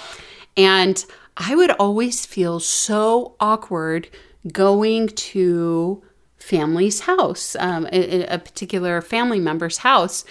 [0.57, 1.05] and
[1.37, 4.09] I would always feel so awkward
[4.53, 6.03] going to
[6.47, 10.25] family's house, um, a, a particular family member's house,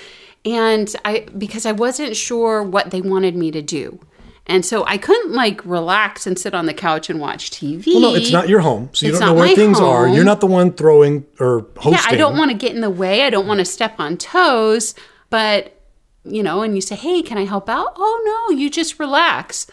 [0.43, 3.99] and I because I wasn't sure what they wanted me to do.
[4.47, 7.87] And so I couldn't like relax and sit on the couch and watch TV.
[7.87, 10.07] Well, no, it's not your home, so you It's don't know where things are.
[10.07, 11.93] You're not the one throwing or hosting.
[11.93, 13.23] Yeah, I don't want to get in the way.
[13.23, 14.93] I don't want to step on toes.
[15.31, 15.81] But,
[16.23, 17.93] you know, and you say, hey, can I help out?
[17.95, 19.65] Oh, no, you just relax.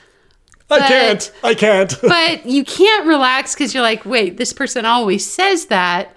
[0.71, 1.33] I can't.
[1.45, 1.95] I can't.
[2.03, 6.17] but you can't relax because you're like, wait, this person always says that,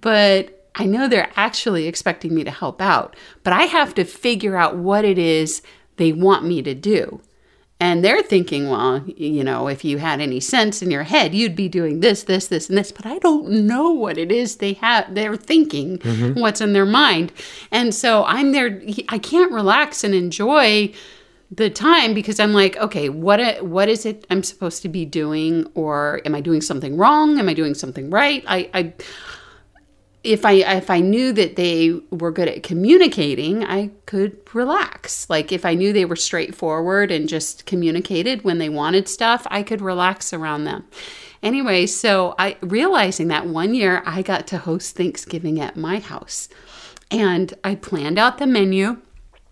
[0.00, 3.14] but I know they're actually expecting me to help out.
[3.44, 5.62] But I have to figure out what it is
[5.96, 7.20] they want me to do.
[7.80, 11.56] And they're thinking, well, you know, if you had any sense in your head, you'd
[11.56, 12.90] be doing this, this, this, and this.
[12.92, 15.14] But I don't know what it is they have.
[15.14, 16.40] They're thinking, Mhm.
[16.40, 17.32] what's in their mind,
[17.70, 18.80] and so I'm there.
[19.08, 20.92] I can't relax and enjoy
[21.50, 25.66] the time because I'm like, okay, what what is it I'm supposed to be doing,
[25.74, 27.38] or am I doing something wrong?
[27.38, 28.42] Am I doing something right?
[28.46, 28.92] I, I
[30.24, 35.28] if I if I knew that they were good at communicating, I could relax.
[35.28, 39.62] Like if I knew they were straightforward and just communicated when they wanted stuff, I
[39.62, 40.84] could relax around them.
[41.42, 46.48] Anyway, so I realizing that one year I got to host Thanksgiving at my house.
[47.10, 48.96] And I planned out the menu.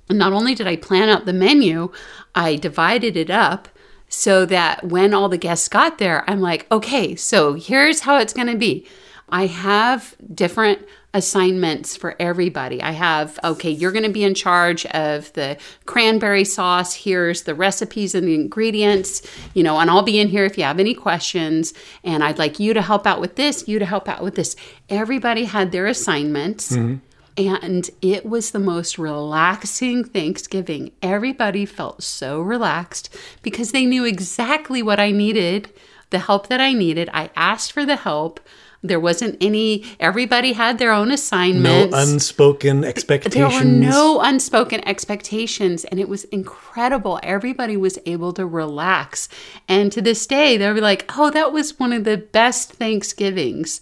[0.08, 1.92] And not only did I plan out the menu,
[2.34, 3.68] I divided it up
[4.08, 8.32] so that when all the guests got there, I'm like, okay, so here's how it's
[8.32, 8.86] going to be.
[9.32, 12.82] I have different assignments for everybody.
[12.82, 15.56] I have, okay, you're going to be in charge of the
[15.86, 16.94] cranberry sauce.
[16.94, 19.22] Here's the recipes and the ingredients,
[19.54, 21.72] you know, and I'll be in here if you have any questions.
[22.04, 24.54] And I'd like you to help out with this, you to help out with this.
[24.88, 26.72] Everybody had their assignments.
[26.72, 26.98] Mm-hmm.
[27.38, 30.92] And it was the most relaxing Thanksgiving.
[31.00, 35.70] Everybody felt so relaxed because they knew exactly what I needed,
[36.10, 37.08] the help that I needed.
[37.14, 38.38] I asked for the help.
[38.84, 41.92] There wasn't any, everybody had their own assignments.
[41.92, 47.20] No unspoken there were no unspoken expectations, and it was incredible.
[47.22, 49.28] Everybody was able to relax.
[49.68, 53.80] And to this day, they'll be like, oh, that was one of the best Thanksgivings.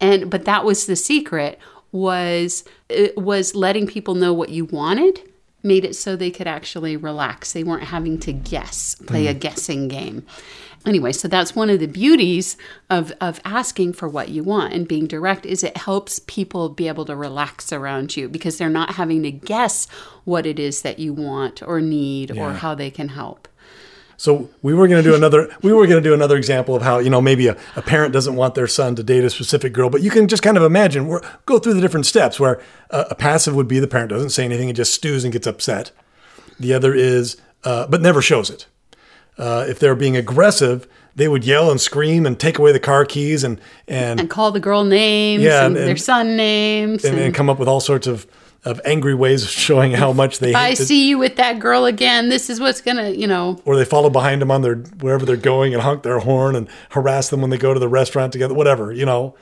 [0.00, 1.60] And but that was the secret
[1.92, 5.20] was it was letting people know what you wanted
[5.62, 9.40] made it so they could actually relax they weren't having to guess play a Mm.
[9.40, 10.24] guessing game
[10.86, 12.56] anyway so that's one of the beauties
[12.90, 16.88] of of asking for what you want and being direct is it helps people be
[16.88, 19.86] able to relax around you because they're not having to guess
[20.24, 23.48] what it is that you want or need or how they can help
[24.22, 25.48] So we were going to do another.
[25.62, 28.12] We were going to do another example of how you know maybe a, a parent
[28.12, 30.62] doesn't want their son to date a specific girl, but you can just kind of
[30.62, 31.08] imagine.
[31.08, 32.38] We're, go through the different steps.
[32.38, 35.32] Where a, a passive would be the parent doesn't say anything and just stews and
[35.32, 35.90] gets upset.
[36.60, 38.66] The other is, uh, but never shows it.
[39.38, 43.04] Uh, if they're being aggressive, they would yell and scream and take away the car
[43.04, 47.04] keys and and and call the girl names Yeah, and, and- their son names.
[47.04, 48.26] and, and come up with all sorts of
[48.64, 51.84] of angry ways of showing how much they if I see you with that girl
[51.84, 53.60] again, this is what's gonna, you know.
[53.64, 56.68] or they follow behind them on their wherever they're going and honk their horn and
[56.90, 59.34] harass them when they go to the restaurant together, whatever, you know.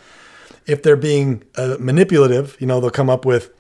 [0.67, 3.51] If they're being uh, manipulative, you know, they'll come up with,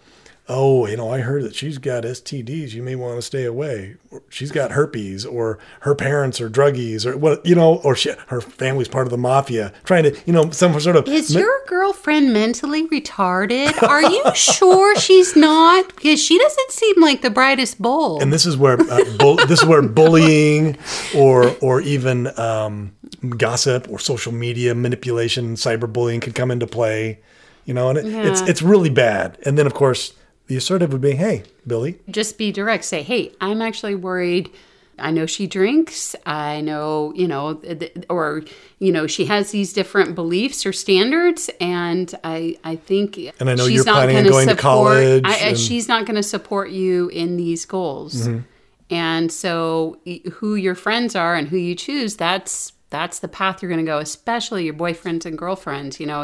[0.50, 2.72] "Oh, you know, I heard that she's got STDs.
[2.72, 3.96] You may want to stay away.
[4.10, 8.10] Or she's got herpes, or her parents are druggies, or what, you know, or she,
[8.26, 11.40] her family's part of the mafia." Trying to, you know, some sort of Is ma-
[11.40, 13.80] your girlfriend mentally retarded?
[13.82, 15.94] Are you sure she's not?
[15.94, 18.20] Because she doesn't seem like the brightest bulb.
[18.22, 20.76] and this is where uh, bull, this is where bullying
[21.14, 22.92] or or even um,
[23.36, 27.20] gossip or social media manipulation, cyberbullying could come into play.
[27.66, 29.38] You know, and it, it's it's really bad.
[29.44, 30.12] And then of course
[30.50, 32.84] the assertive would be, "Hey, Billy, just be direct.
[32.84, 34.50] Say, hey, I'm actually worried.
[34.98, 36.16] I know she drinks.
[36.26, 38.42] I know, you know, th- or
[38.80, 43.54] you know, she has these different beliefs or standards, and I, I think, And I
[43.54, 46.16] know she's you're not planning on to support, college I, I- and- she's not going
[46.16, 48.26] to support you in these goals.
[48.26, 48.44] Mhm.
[48.90, 49.98] And so,
[50.32, 53.88] who your friends are and who you choose, that's that's the path you're going to
[53.88, 53.98] go.
[53.98, 56.22] Especially your boyfriends and girlfriends, you know,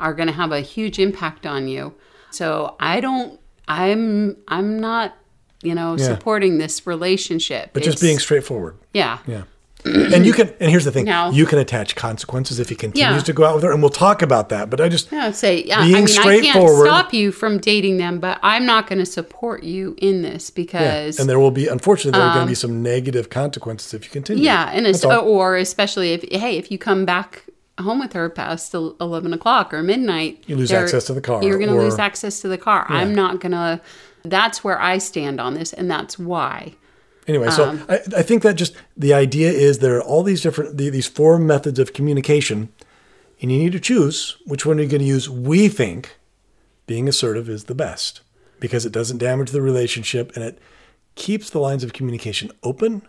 [0.00, 1.92] are going to have a huge impact on you.
[2.30, 3.38] So I don't.
[3.68, 4.36] I'm.
[4.48, 5.14] I'm not.
[5.62, 6.06] You know, Yeah.
[6.06, 7.70] supporting this relationship.
[7.72, 9.18] but just being straightforward." Yeah.
[9.26, 9.42] Yeah.
[9.84, 11.04] and you can and here's the thing.
[11.06, 13.22] Now- you can attach consequences if he continues Yeah.
[13.22, 14.70] to go out with her and we'll talk about that.
[14.70, 16.08] But I just Yeah, say, yeah, being I mean, I can't
[16.44, 20.50] straightforward- stop you from dating them, but I'm not going to support you in this
[20.50, 20.62] yeah.
[20.62, 23.92] because and there will be unfortunately there are going um, to be some negative consequences
[23.92, 24.44] if you continue.
[24.44, 27.44] Yeah, and it's, or especially if hey, if you come back
[27.78, 31.58] home with her past eleven o'clock or midnight, You lose access to the car, You're
[31.58, 32.86] going to lose access to the car.
[32.88, 32.96] Yeah.
[32.96, 33.80] I'm not going to.
[34.24, 36.74] That's where I stand on this, and that's why.
[37.26, 40.40] Anyway, so Um, I, I think that just the idea is there are all these
[40.40, 42.68] different the, these four methods of communication,
[43.40, 45.28] and you need to choose which one you're going to use.
[45.30, 46.16] We think
[46.86, 48.22] being assertive is the best
[48.60, 50.58] because it doesn't damage the relationship and it
[51.14, 53.02] keeps the lines of communication open,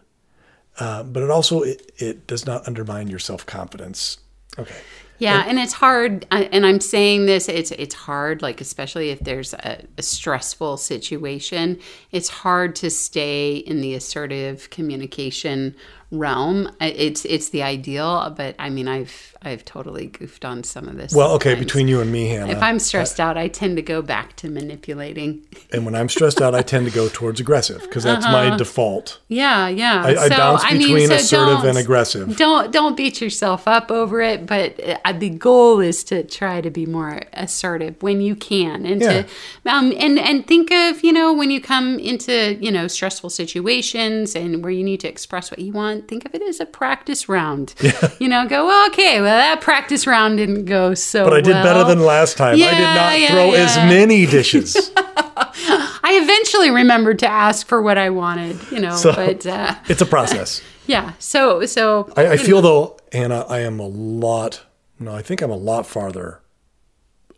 [0.80, 4.18] uh, but it also it, it does not undermine your self confidence.
[4.58, 4.74] Okay.
[5.20, 6.26] Yeah, and it's hard.
[6.32, 7.47] Uh, and I'm saying this.
[7.47, 11.80] It's it's hard, like especially if there's a, a stressful situation.
[12.12, 15.76] It's hard to stay in the assertive communication
[16.20, 16.70] realm.
[16.80, 21.14] It's it's the ideal, but I mean, I've I've totally goofed on some of this.
[21.14, 21.66] Well, okay, sometimes.
[21.66, 22.51] between you and me, Hannah.
[22.53, 25.41] If I'm stressed out, I tend to go back to manipulating.
[25.72, 28.57] and when I'm stressed out, I tend to go towards aggressive because that's my Uh-huh.
[28.57, 29.20] default.
[29.28, 30.03] Yeah, yeah.
[30.05, 32.38] I- I bounce between assertive don't- and aggressive.
[32.38, 36.70] Don't don't beat yourself up over it, but uh, the goal is to try to
[36.70, 39.26] be more assertive when you can, and to
[39.66, 44.36] um, and and think of you know when you come into you know stressful situations
[44.36, 46.03] and where you need to express what you want.
[46.08, 47.74] Think of it as a practice round.
[48.20, 49.20] You know, go well, okay.
[49.22, 51.24] Well, that practice round didn't go so.
[51.26, 52.54] But I did better than last time.
[52.54, 54.91] I did not yeah, throw as many dishes.
[54.97, 58.60] I eventually remembered to ask for what I wanted.
[58.72, 60.62] You know, So but uh, it's a process.
[60.88, 61.14] yeah.
[61.20, 62.62] So so I, I feel know.
[62.62, 64.66] though, Hannah, I am a lot.
[64.99, 66.41] No, I think I'm a lot farther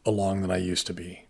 [0.06, 1.25] along than I used to be.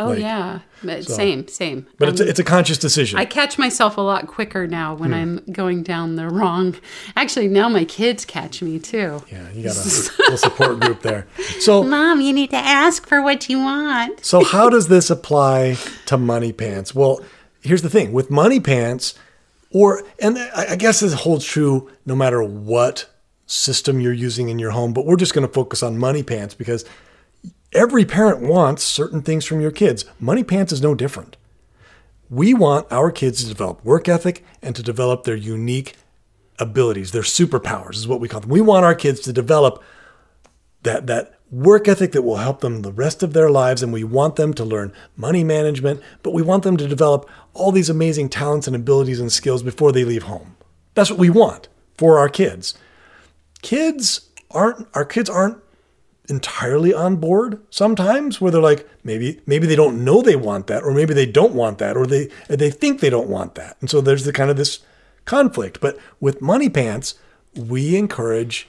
[0.00, 1.86] Oh Like, yeah, but so- same, same.
[1.98, 3.18] But it's a, Um, it's a conscious decision.
[3.18, 5.14] I catch myself a lot quicker now when Hmm.
[5.16, 6.76] I'm going down the wrong.
[7.16, 9.22] Actually, now my kids catch me too.
[9.30, 9.84] Yeah, you got a
[10.18, 11.26] little support group there.
[11.60, 14.24] So, Mom, you need to ask for what you want.
[14.24, 15.76] so how does this apply
[16.06, 16.94] to money pants?
[16.94, 17.20] Well,
[17.60, 19.14] here's the thing with money pants,
[19.70, 23.06] or and I I guess this holds true no matter what
[23.46, 24.92] system you're using in your home.
[24.92, 26.84] But we're just going to focus on money pants because
[27.72, 30.04] every parent wants certain things from your kids.
[30.18, 31.36] Money pants is no different.
[32.30, 35.94] We want our kids to develop work ethic and to develop their unique
[36.58, 38.50] abilities, their superpowers is what we call them.
[38.50, 39.82] We want our kids to develop
[40.82, 44.04] that that work ethic that will help them the rest of their lives and we
[44.04, 48.28] want them to learn money management, but we want them to develop all these amazing
[48.28, 50.56] talents and abilities and skills before they leave home.
[50.94, 52.74] That's what we want for our kids.
[53.62, 55.58] Kids aren't our kids aren't
[56.28, 60.82] entirely on board sometimes where they're like maybe maybe they don't know they want that
[60.82, 63.88] or maybe they don't want that or they they think they don't want that and
[63.88, 64.80] so there's the kind of this
[65.24, 67.14] conflict but with money pants
[67.56, 68.68] we encourage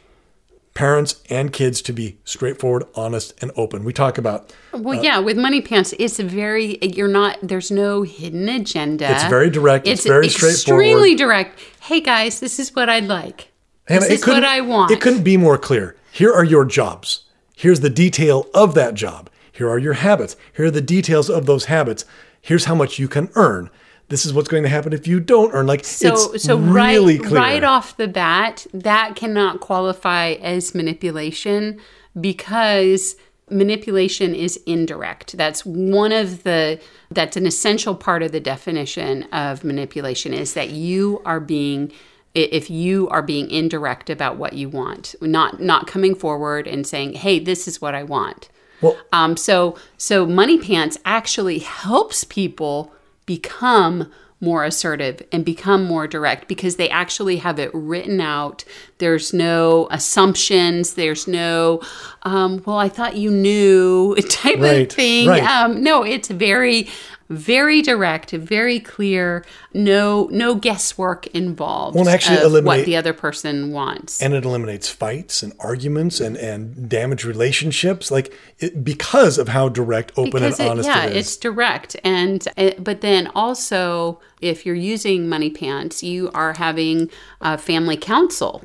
[0.73, 5.19] parents and kids to be straightforward honest and open we talk about Well, uh, yeah,
[5.19, 7.37] with money pants, it's very you're not.
[7.41, 9.11] There's no hidden agenda.
[9.11, 10.85] It's very direct, it's very Extremely straightforward.
[10.85, 11.59] Extremely direct.
[11.81, 13.51] Hey guys, this is what I'd like.
[13.87, 14.91] Hannah, this is what I want.
[14.91, 15.95] It couldn't be more clear.
[16.11, 17.25] Here are your jobs.
[17.59, 19.29] Here's the detail of that job.
[19.51, 20.37] Here are your habits.
[20.55, 22.05] Here are the details of those habits.
[22.41, 23.69] Here's how much you can earn.
[24.07, 25.67] this is what's going to happen if you don't earn.
[25.67, 27.39] Like So it's so really right clear.
[27.41, 31.81] right off the bat, that cannot qualify as manipulation
[32.19, 33.17] because
[33.49, 35.35] manipulation is indirect.
[35.35, 36.79] That's one of the
[37.11, 41.91] that's an essential part of the definition of manipulation is that you are being
[42.35, 47.13] if you are being indirect about what you want, not not coming forward and saying,
[47.13, 48.49] "Hey, this is what I want."
[49.11, 52.93] um, so so money pants actually helps people
[53.25, 54.09] become
[54.41, 58.63] more assertive and become more direct because they actually have it written out.
[58.99, 60.93] There's no assumptions.
[60.93, 61.81] There's no,
[62.23, 65.27] um, well, I thought you knew type Right, of thing.
[65.27, 65.43] right.
[65.43, 66.87] Um, no, it's very,
[67.29, 69.45] very direct, very clear.
[69.73, 71.95] No, no guesswork involved.
[71.95, 74.21] Well, actually eliminate- what the other person wants.
[74.21, 79.69] and it eliminates fights and arguments and, and damaged relationships like it, because of how
[79.69, 83.27] direct open because and it, honest yeah, it is it's direct, and uh, but then
[83.35, 87.09] also if you're using money pants, you are having
[87.41, 88.63] a family council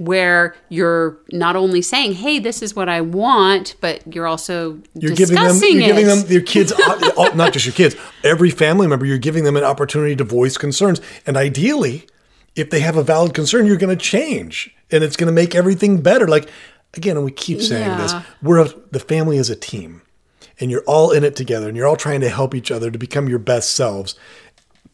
[0.00, 5.14] where you're not only saying, "Hey, this is what I want," but you're also you're
[5.14, 7.94] giving them you're giving them your kids uh, not just your kids
[8.24, 11.02] every family member you're giving them an opportunity to voice concerns.
[11.26, 12.06] And ideally
[12.56, 15.54] if they have a valid concern you're going to change and it's going to make
[15.54, 16.26] everything better.
[16.26, 16.48] Like
[16.96, 20.00] again and we keep saying this we're a, the family is a team
[20.58, 22.98] and you're all in it together and you're all trying to help each other to
[22.98, 24.14] become your best selves.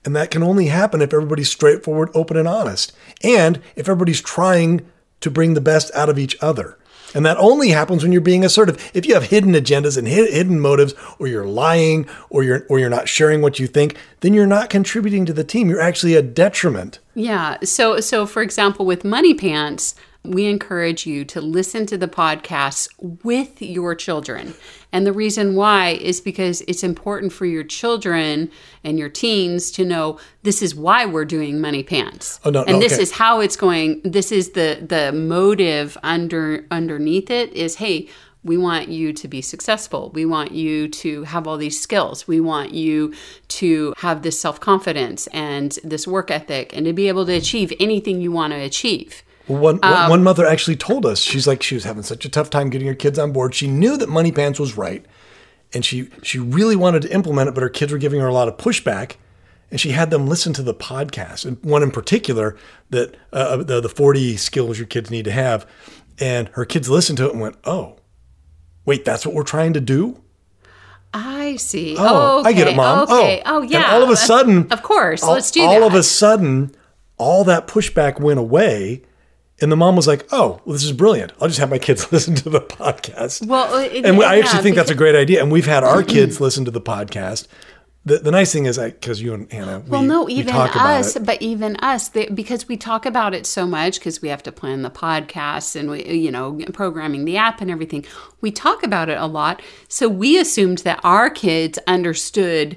[0.05, 2.93] And that can only happen if everybody's straightforward open and honest.
[3.23, 4.87] And if everybody's trying
[5.27, 6.79] to bring the best out of each other
[7.17, 8.91] and that only happens when you're being assertive.
[8.93, 12.91] If you have hidden agendas and hidden motives, or you're lying, or you're or you're
[12.91, 15.71] not sharing what you think, then you're not contributing to the team.
[15.71, 16.99] You're actually a detriment.
[17.15, 17.57] Yeah.
[17.65, 19.95] So so for example with Money Pants,
[20.27, 22.89] we encourage you to listen to the podcasts
[23.23, 24.55] with your children.
[24.93, 28.51] And the reason why is because it's important for your children
[28.85, 32.41] and your teens to know this is why we're doing Money Pants.
[32.45, 33.03] Oh, no, and no, this okay.
[33.03, 34.01] is how it's going.
[34.03, 38.09] This is the the motive under underneath it is hey,
[38.47, 40.11] we want you to be successful.
[40.15, 42.29] We want you to have all these skills.
[42.29, 43.13] We want you
[43.49, 47.73] to have this self confidence and this work ethic and to be able to achieve
[47.81, 49.23] anything you want to achieve.
[49.49, 52.25] Well, One, one- Um, one mother actually told us she's like she was having such
[52.25, 53.55] a tough time getting her kids on board.
[53.55, 55.05] She knew that Money Pants was right,
[55.73, 58.33] and she she really wanted to implement it, but her kids were giving her a
[58.35, 59.13] lot of pushback.
[59.69, 62.57] And she had them listen to the podcast, and one in particular
[62.91, 65.67] that uh, the the forty skills your kids need to have.
[66.21, 67.97] And her kids listened to it and went, "Oh,
[68.85, 70.21] wait, that's what we're trying to do."
[71.13, 71.97] I see.
[71.99, 73.01] Oh, I get it, mom.
[73.11, 73.43] Okay.
[73.45, 73.79] Oh, Oh, yeah.
[73.79, 75.83] And all of a sudden, of course, all, let's do all that.
[75.83, 76.75] All of a sudden,
[77.17, 79.03] all that pushback went away,
[79.61, 81.33] and the mom was like, "Oh, well, this is brilliant.
[81.41, 84.59] I'll just have my kids listen to the podcast." Well, uh, it- and I actually
[84.59, 85.43] yeah, think that's a great idea.
[85.43, 87.47] And we've had our kids listen to the podcast.
[88.05, 90.77] The, the nice thing is, because you and Hannah, Well, we, no, we even talk
[90.77, 94.29] about us, but even us, they, because we talk about it so much, because we
[94.29, 98.07] have to plan the podcasts and we, you know, programming the app and everything.
[98.41, 102.77] We talk about it a lot, so we assumed that our kids understood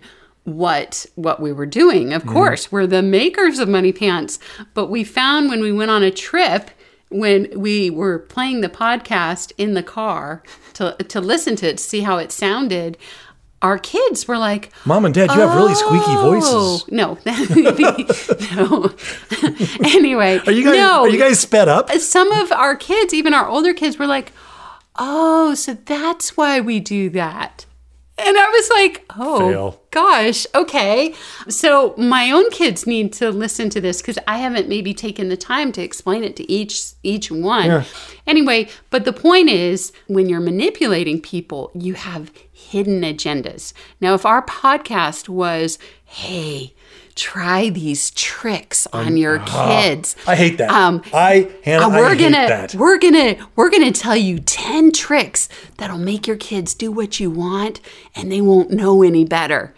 [0.55, 2.13] what what we were doing.
[2.13, 2.33] Of Mm-hmm.
[2.33, 4.39] course, we're the makers of Money Pants,
[4.73, 6.71] but we found when we went on a trip.
[7.11, 10.43] When we were playing the podcast in the car
[10.75, 12.99] to, to listen to it, to see how it sounded,
[13.63, 16.51] our kids were like, Mom and Dad, you have really squeaky voices.
[16.53, 18.93] Oh, no, no.
[19.83, 21.01] anyway, Are you guys no.
[21.01, 21.89] are you guys sped up?
[21.91, 24.31] Some of our kids, even our older kids, were like,
[24.97, 27.65] "Oh, so that's why we do that."
[28.17, 29.78] And I was like, "Oh, Fail.
[29.91, 31.13] Gosh, okay."
[31.47, 35.37] So my own kids need to listen to this because I haven't maybe taken the
[35.37, 37.65] time to explain it to each each one.
[37.65, 37.83] Yeah.
[38.27, 43.73] Anyway, but the point is, when you're manipulating people, you have hidden agendas.
[44.01, 46.73] Now, if our podcast was, "Hey,"
[47.19, 50.15] Try these tricks on your ah, kids.
[50.25, 50.69] I hate that.
[50.69, 52.75] Um, I Hannah, uh, we're hate gonna that.
[52.75, 57.29] we're gonna we're gonna tell you 10 tricks that'll make your kids do what you
[57.29, 57.81] want
[58.15, 59.75] and they won't know any better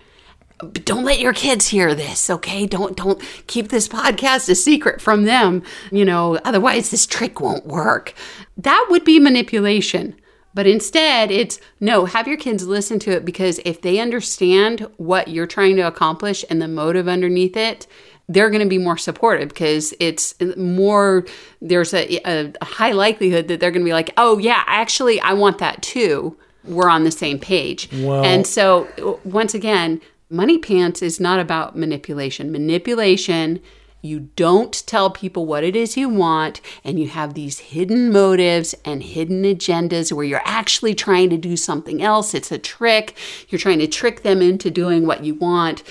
[0.62, 2.66] but don't let your kids hear this okay?
[2.66, 7.66] Don't don't keep this podcast a secret from them you know otherwise this trick won't
[7.66, 8.14] work.
[8.58, 10.16] That would be manipulation
[10.54, 15.28] but instead it's no have your kids listen to it because if they understand what
[15.30, 17.88] you're trying to accomplish and the motive underneath it
[18.30, 21.26] they're going to be more supportive because it's more
[21.62, 25.34] there's a, a high likelihood that they're going to be like oh yeah actually i
[25.34, 26.38] want that too.
[26.64, 27.90] We're on the same page.
[27.92, 30.00] Well- and so once again
[30.32, 33.60] money pants is not about manipulation manipulation
[34.04, 38.74] you don't tell people what it is you want and you have these hidden motives
[38.84, 43.16] and hidden agendas where you're actually trying to do something else it's a trick
[43.50, 45.84] you're trying to trick them into doing what you want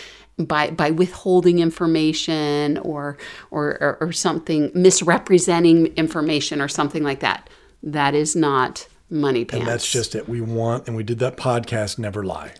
[0.46, 3.16] by by withholding information or,
[3.50, 7.48] or or or something misrepresenting information or something like that.
[7.82, 9.62] That is not money pants.
[9.62, 10.28] And that's just it.
[10.28, 12.54] We want, and we did that podcast, Never Lie.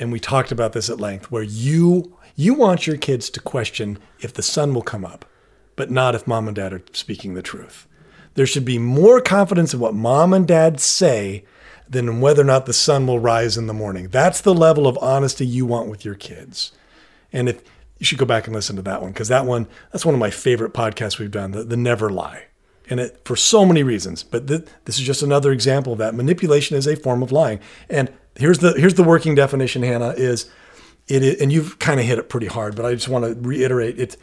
[0.00, 3.98] And we talked about this at length, where you you want your kids to question
[4.18, 5.26] if the sun will come up,
[5.76, 7.86] but not if mom and dad are speaking the truth.
[8.34, 11.44] There should be more confidence in what mom and dad say
[11.86, 14.08] than whether or not the sun will rise in the morning.
[14.08, 16.72] That's the level of honesty you want with your kids.
[17.32, 17.62] And if
[17.98, 20.20] you should go back and listen to that one because that one that's one of
[20.20, 22.44] my favorite podcasts we've done, the, the Never Lie
[22.90, 24.22] and it for so many reasons.
[24.22, 26.14] But th- this is just another example of that.
[26.14, 27.60] Manipulation is a form of lying.
[27.88, 30.50] And here's the here's the working definition, Hannah, is
[31.08, 33.34] it is, and you've kind of hit it pretty hard, but I just want to
[33.40, 34.16] reiterate it.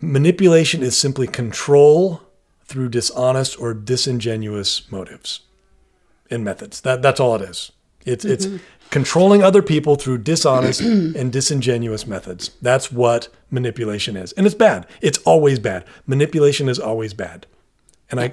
[0.00, 2.22] Manipulation is simply control
[2.64, 5.40] through dishonest or disingenuous motives
[6.30, 6.80] and methods.
[6.80, 7.72] That that's all it is.
[8.04, 8.56] It's Mm-hmm.
[8.56, 12.50] it's controlling other people through dishonest and disingenuous methods.
[12.60, 14.32] That's what manipulation is.
[14.32, 14.86] And it's bad.
[15.00, 15.84] It's always bad.
[16.06, 17.46] Manipulation is always bad.
[18.10, 18.32] And I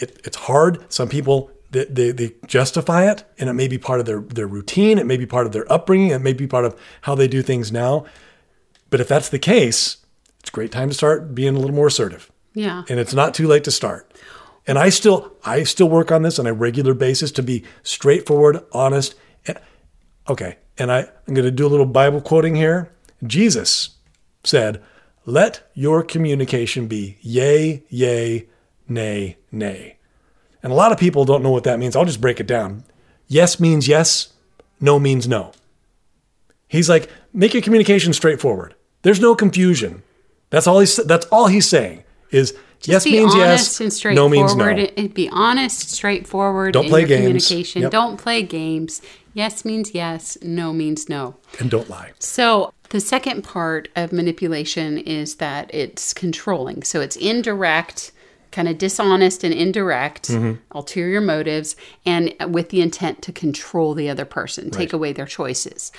[0.00, 0.84] it, it's hard.
[0.92, 4.46] Some people they, they, they justify it and it may be part of their, their
[4.46, 4.98] routine.
[4.98, 6.08] It may be part of their upbringing.
[6.10, 8.06] It may be part of how they do things now.
[8.88, 9.98] But if that's the case,
[10.40, 12.84] it's a great time to start being a little more assertive Yeah.
[12.88, 14.10] and it's not too late to start.
[14.66, 18.60] And I still I still work on this on a regular basis to be straightforward,
[18.72, 19.14] honest.
[19.46, 19.58] And,
[20.26, 22.90] okay, and I, I'm going to do a little Bible quoting here.
[23.26, 23.90] Jesus
[24.42, 24.82] said,
[25.26, 28.46] "Let your communication be yea, yea,
[28.88, 29.98] nay, nay."
[30.64, 31.94] And a lot of people don't know what that means.
[31.94, 32.82] I'll just break it down.
[33.28, 34.32] Yes means yes,
[34.80, 35.52] no means no.
[36.68, 38.74] He's like, make your communication straightforward.
[39.02, 40.02] There's no confusion.
[40.50, 43.90] That's all he's that's all he's saying is Just yes means honest yes, and no
[43.90, 44.30] straightforward.
[44.32, 45.02] means no.
[45.04, 47.20] It- Be honest, straightforward Don't in play games.
[47.46, 47.82] communication.
[47.82, 47.90] Yep.
[47.92, 49.02] Don't play games.
[49.34, 51.36] Yes means yes, no means no.
[51.60, 52.12] And don't lie.
[52.20, 56.84] So the second part of manipulation is that it's controlling.
[56.84, 58.12] So it's indirect,
[58.54, 60.58] kind of dishonest and indirect, Mhm.
[60.72, 61.76] ulterior motives,
[62.06, 64.92] and with the intent to control the other person, take Right.
[64.94, 65.92] away their choices.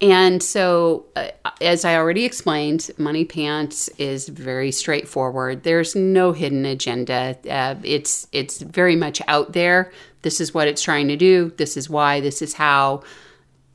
[0.00, 1.28] And so, uh,
[1.60, 5.62] as I already explained, Money Pants is very straightforward.
[5.62, 7.36] There's no hidden agenda.
[7.50, 9.90] Uh, it's it's very much out there.
[10.22, 11.52] This is what it's trying to do.
[11.56, 12.20] This is why.
[12.20, 13.02] This is how.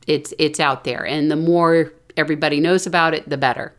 [0.06, 3.74] It's it's out there, and the more everybody knows about it, the better.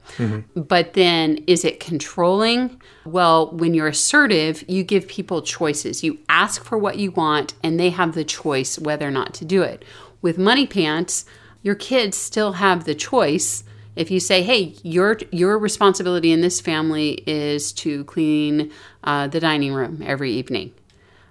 [0.55, 2.81] But then, is it controlling?
[3.05, 6.03] Well, when you're assertive, you give people choices.
[6.03, 9.45] You ask for what you want, and they have the choice whether or not to
[9.45, 9.83] do it.
[10.21, 11.25] With Money Pants,
[11.61, 13.63] your kids still have the choice.
[13.95, 18.71] If you say, "Hey, your your responsibility in this family is to clean
[19.03, 20.71] uh, the dining room every evening,"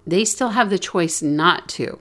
[0.07, 1.99] they still have the choice not to.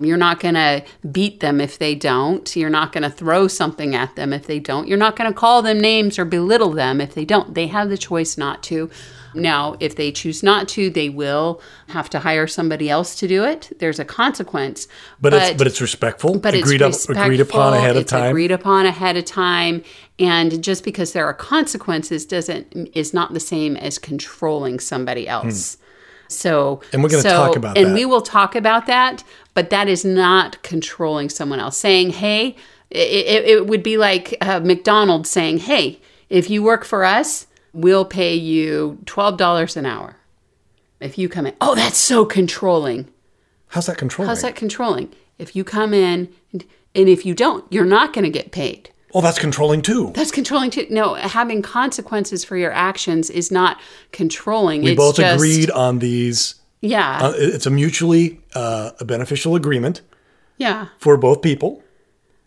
[0.00, 2.54] You're not going to beat them if they don't.
[2.54, 4.86] You're not going to throw something at them if they don't.
[4.86, 7.54] You're not going to call them names or belittle them if they don't.
[7.54, 8.90] They have the choice not to.
[9.34, 13.44] Now, if they choose not to, they will have to hire somebody else to do
[13.44, 13.72] it.
[13.78, 14.88] There's a consequence.
[15.20, 16.38] But, it's but it's respectful.
[16.38, 18.30] But agreed it's up, agreed upon ahead of time.
[18.30, 19.82] Agreed upon ahead of time,
[20.18, 25.74] and just because there are consequences doesn't is not the same as controlling somebody else.
[25.74, 25.84] Hmm.
[26.28, 26.80] So.
[26.92, 27.94] And we're gonna so- talk about and that.
[27.94, 29.24] we will talk about that.
[29.54, 31.76] But that is not controlling someone else.
[31.76, 32.56] Saying, "Hey,"
[32.90, 37.46] it, it, it would be like uh, McDonald's saying, "Hey, if you work for us,
[37.72, 40.16] we'll pay you twelve dollars an hour."
[41.00, 43.08] If you come in, oh, that's so controlling.
[43.68, 44.28] How's that controlling?
[44.28, 45.12] How's that controlling?
[45.38, 46.64] If you come in and,
[46.94, 48.90] and if you don't, you're not going to get paid.
[49.12, 50.12] Well, that's controlling too.
[50.14, 50.86] That's controlling too.
[50.90, 53.80] No, having consequences for your actions is not
[54.12, 54.82] controlling.
[54.82, 56.56] We it's both just, agreed on these.
[56.80, 57.18] Yeah.
[57.20, 60.02] Uh, it's a mutually uh, a beneficial agreement
[60.58, 60.88] yeah.
[60.98, 61.82] for both people,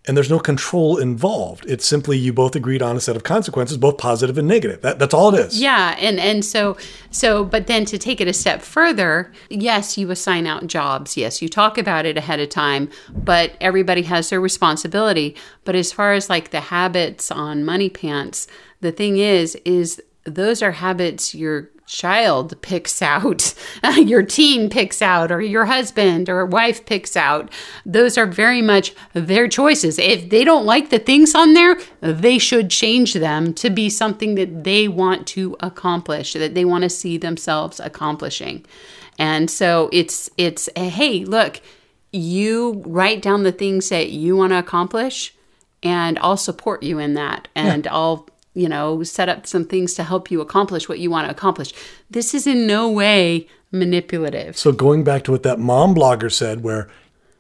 [0.08, 1.64] and there's no control involved.
[1.68, 4.82] It's simply you both agreed on a set of consequences, both positive and negative.
[4.82, 5.62] That, that's all it is.
[5.62, 6.78] Yeah, and and so
[7.12, 11.18] so but then to take it a step further, yes, you assign out jobs.
[11.18, 15.36] Yes, you talk about it ahead of time, but everybody has their responsibility.
[15.66, 18.48] But as far as like the habits on money pants,
[18.80, 23.54] the thing is is those are habits your child picks out,
[23.98, 27.52] your teen picks out, or your husband or wife picks out.
[27.86, 30.00] Those are very much their choices.
[30.00, 34.36] If they don't like the things on there, they should change them to be something
[34.36, 38.66] that they want to accomplish, that they want to see themselves accomplishing.
[39.20, 41.62] And so it's it's hey, look,
[42.14, 45.36] you write down the things that you want to accomplish
[45.84, 50.04] and I'll support you in that and I'll you know, set up some things to
[50.04, 51.74] help you accomplish what you want to accomplish.
[52.10, 54.58] This is in no way manipulative.
[54.58, 56.90] So going back to what that mom blogger said, where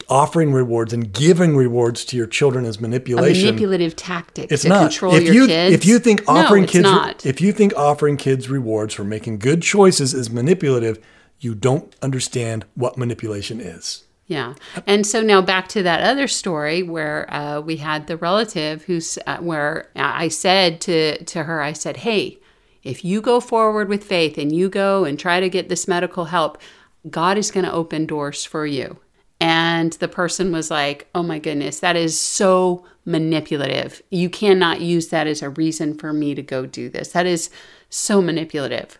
[0.09, 3.45] offering rewards and giving rewards to your children A manipulation.
[3.45, 4.81] manipulative tactic it's to not.
[4.89, 5.73] control if your you kids.
[5.73, 7.25] if you think offering it's kids not.
[7.25, 10.99] if you think offering kids rewards for making good choices is manipulative,
[11.39, 14.03] you don't understand what manipulation is.
[14.31, 14.53] Yeah.
[14.87, 19.19] And so now back to that other story where uh, we had the relative who's
[19.27, 22.39] uh, where I said to to her, I said, "Hey,
[22.81, 26.25] if you go forward with faith and you go and try to get this medical
[26.25, 26.61] help,
[27.09, 28.99] God is going to open doors for you."
[29.41, 34.01] And the person was like, "Oh my goodness, that is so manipulative.
[34.11, 37.09] You cannot use that as a reason for me to go do this.
[37.09, 37.49] That is
[37.89, 38.97] so manipulative."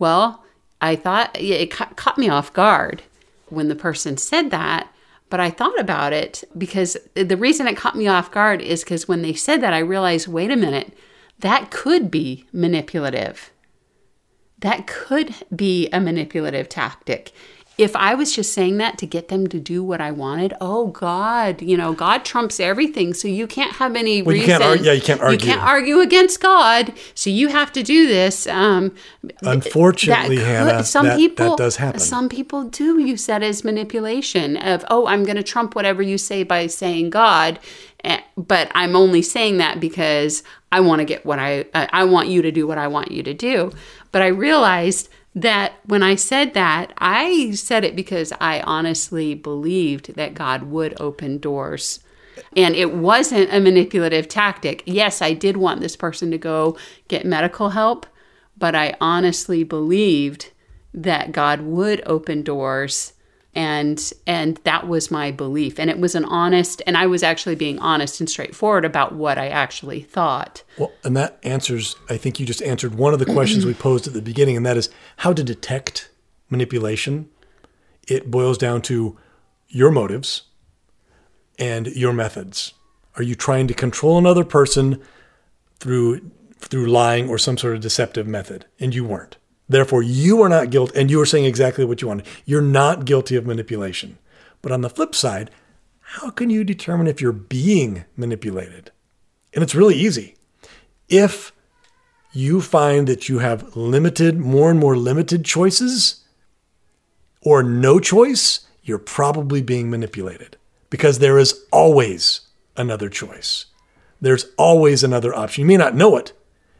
[0.00, 0.42] Well,
[0.80, 3.04] I thought it ca- caught me off guard
[3.48, 4.92] when the person said that,
[5.28, 9.08] but I thought about it because the reason it caught me off guard is because
[9.08, 10.92] when they said that, I realized wait a minute,
[11.40, 13.50] that could be manipulative.
[14.60, 17.32] That could be a manipulative tactic.
[17.78, 20.86] If I was just saying that to get them to do what I wanted, oh
[20.86, 24.58] God, you know, God trumps everything, so you can't have any Well, you reason.
[24.60, 25.46] can't ar- yeah, you can't You argue.
[25.50, 28.46] can't argue against God, so you have to do this.
[28.46, 28.92] Um,
[29.42, 32.00] Unfortunately, that could- Hannah, some that, people that does happen.
[32.00, 36.18] Some people do use that as manipulation of, oh, I'm going to trump whatever you
[36.18, 37.58] say by saying God,
[38.04, 42.28] eh, but I'm only saying that because I want to get what I I want
[42.28, 43.70] you to do what I want you to do.
[44.12, 50.14] But I realized that when I said that, I said it because I honestly believed
[50.14, 52.00] that God would open doors.
[52.56, 54.82] And it wasn't a manipulative tactic.
[54.86, 56.78] Yes, I did want this person to go
[57.08, 58.06] get medical help,
[58.56, 60.52] but I honestly believed
[60.94, 63.12] that God would open doors
[63.56, 67.54] and and that was my belief and it was an honest and I was actually
[67.54, 70.62] being honest and straightforward about what I actually thought.
[70.78, 74.06] Well, and that answers, I think you just answered one of the questions we posed
[74.06, 76.10] at the beginning, and that is how to detect
[76.50, 77.30] manipulation.
[78.06, 79.16] It boils down to
[79.68, 80.42] your motives
[81.58, 82.74] and your methods.
[83.16, 85.02] Are you trying to control another person
[85.80, 88.66] through through lying or some sort of deceptive method?
[88.78, 89.38] And you weren't.
[89.68, 92.26] Therefore, you are not guilty, and you are saying exactly what you wanted.
[92.44, 94.18] You're not guilty of manipulation.
[94.62, 95.50] But on the flip side,
[96.00, 98.92] how can you determine if you're being manipulated?
[99.52, 100.36] And it's really easy.
[101.08, 101.52] If
[102.32, 106.24] you find that you have limited, more and more limited choices,
[107.40, 110.56] or no choice, you're probably being manipulated
[110.90, 112.42] because there is always
[112.76, 113.66] another choice.
[114.20, 115.62] There's always another option.
[115.62, 116.32] You may not know it.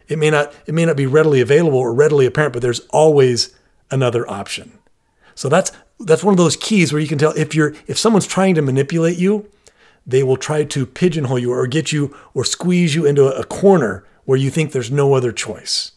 [0.08, 3.54] It may not it may not be readily available or readily apparent, but there's always
[3.90, 4.78] another option.
[5.34, 8.26] So that's that's one of those keys where you can tell if you're if someone's
[8.26, 9.50] trying to manipulate you,
[10.06, 14.04] they will try to pigeonhole you or get you or squeeze you into a corner
[14.24, 15.92] where you think there's no other choice.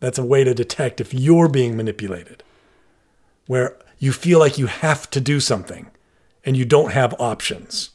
[0.00, 2.42] That's a way to detect if you're being manipulated.
[3.46, 5.90] Where you feel like you have to do something
[6.44, 7.90] and you don't have options.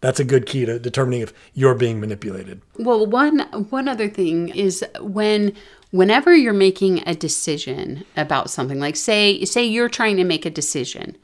[0.00, 2.62] That's a good key to determining if you're being manipulated.
[2.78, 5.52] Well, one one other thing is when
[5.90, 10.50] whenever you're making a decision about something, like say say you're trying to make a
[10.50, 11.16] decision,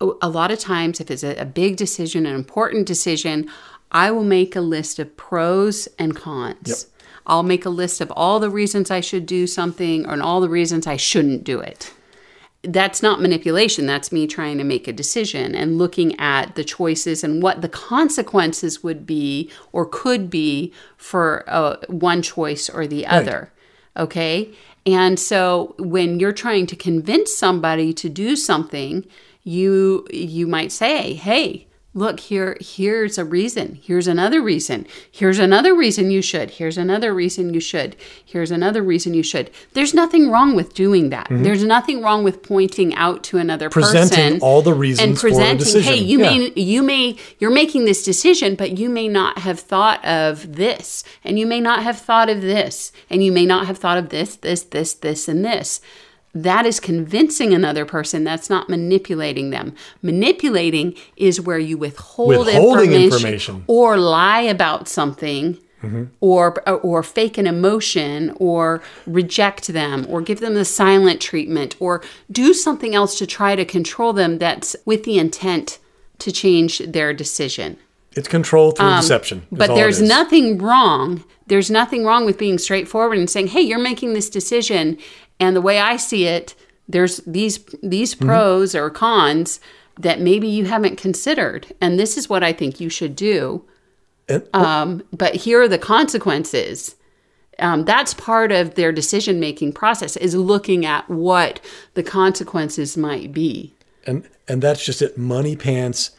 [0.00, 3.48] a lot of times if it's a, a big decision, an important decision,
[3.90, 6.68] I will make a list of pros and cons.
[6.68, 6.78] Yep.
[7.26, 10.48] I'll make a list of all the reasons I should do something and all the
[10.48, 11.92] reasons I shouldn't do it
[12.62, 13.86] that's not manipulation.
[13.86, 17.68] That's me trying to make a decision and looking at the choices and what the
[17.68, 23.52] consequences would be or could be for uh, one choice or the other.
[23.96, 24.52] Okay.
[24.86, 29.06] And so when you're trying to convince somebody to do something,
[29.44, 33.78] you you might say, "Hey, look here here's a reason.
[33.82, 34.86] Here's another reason.
[35.10, 36.50] Here's another reason you should.
[36.50, 37.96] Here's another reason you should.
[38.24, 39.50] Here's another reason you should.
[39.74, 41.28] There's nothing wrong with doing that.
[41.28, 41.44] Mhm.
[41.44, 45.26] there's nothing wrong with pointing out to another Presenting person all the reasons and for
[45.26, 45.92] a presenting decision.
[45.94, 46.30] hey you Yeah.
[46.30, 51.04] may you may you're making this decision but you may not have thought of this
[51.24, 54.08] and you may not have thought of this and you may not have thought of
[54.08, 55.80] this this this this and this
[56.34, 62.92] that is convincing another person that's not manipulating them manipulating is where you withhold Withholding
[62.92, 63.64] information, information.
[63.66, 66.08] or lie about something Mhm.
[66.20, 72.00] or or fake an emotion or reject them or give them the silent treatment or
[72.30, 75.78] do something else to try to control them that's with the intent
[76.20, 77.76] to change their decision
[78.14, 79.42] It's control through um, deception.
[79.50, 81.24] But there's nothing wrong.
[81.48, 84.98] There's nothing wrong with being straightforward and saying, "Hey, you're making this decision,
[85.40, 86.54] and the way I see it,
[86.88, 88.26] there's these these Mm-hmm.
[88.26, 89.60] pros or cons
[89.98, 93.64] that maybe you haven't considered, and this is what I think you should do.
[94.28, 96.96] And- Um, but here are the consequences."
[97.58, 101.60] Um, that's part of their decision making process is looking at what
[101.94, 103.72] the consequences might be.
[104.06, 106.10] and and that's just it money pants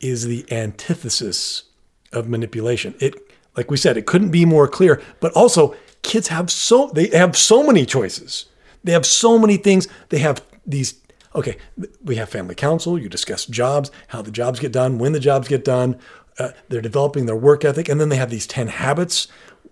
[0.00, 1.64] is the antithesis
[2.12, 2.94] of manipulation.
[3.00, 3.14] It,
[3.56, 5.02] like we said, it couldn't be more clear.
[5.20, 8.46] But also, kids have so they have so many choices.
[8.86, 9.88] They have so many things.
[10.08, 10.94] They have these.
[11.34, 11.58] Okay,
[12.02, 12.98] we have family council.
[12.98, 15.98] You discuss jobs, how the jobs get done, when the jobs get done.
[16.38, 19.26] Uh, they're developing their work ethic, and then they have these ten habits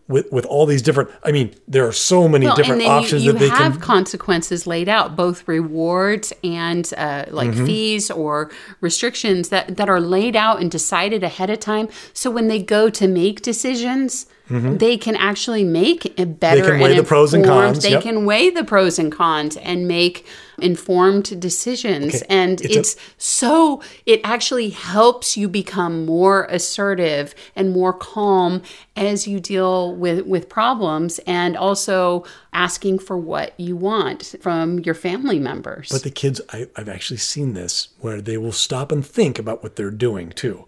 [0.07, 1.11] with with all these different.
[1.23, 3.81] I mean, there are so many Well, different options you, you that they have can.
[3.81, 7.67] consequences laid out, both rewards and uh, like Mhm.
[7.67, 8.51] fees or
[8.83, 11.89] restrictions that, that are laid out and decided ahead of time.
[12.13, 14.79] So when they go to make decisions, Mhm.
[14.79, 16.63] they can actually make a better.
[16.73, 18.03] can weigh the pros and cons, They yep.
[18.03, 20.27] can weigh the pros and cons and make
[20.59, 22.17] informed decisions.
[22.17, 27.93] Okay, And it's it's, a- so it actually helps you become more assertive and more
[27.93, 28.63] calm
[28.97, 34.95] as you deal with with problems and also asking for what you want from your
[34.95, 35.89] family members.
[35.91, 39.63] But the kids, I, I've actually seen this where they will stop and think about
[39.63, 40.67] what they're doing too.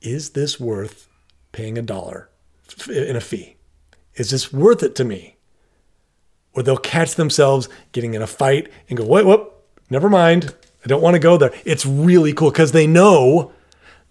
[0.00, 1.08] Is this worth
[1.52, 2.28] paying a dollar
[2.88, 3.56] in a fee?
[4.14, 5.35] Is this worth it to me?
[6.56, 10.54] Or they'll catch themselves getting in a fight and go, wait, whoop, never mind.
[10.84, 11.52] I don't want to go there.
[11.64, 13.52] It's really cool because they know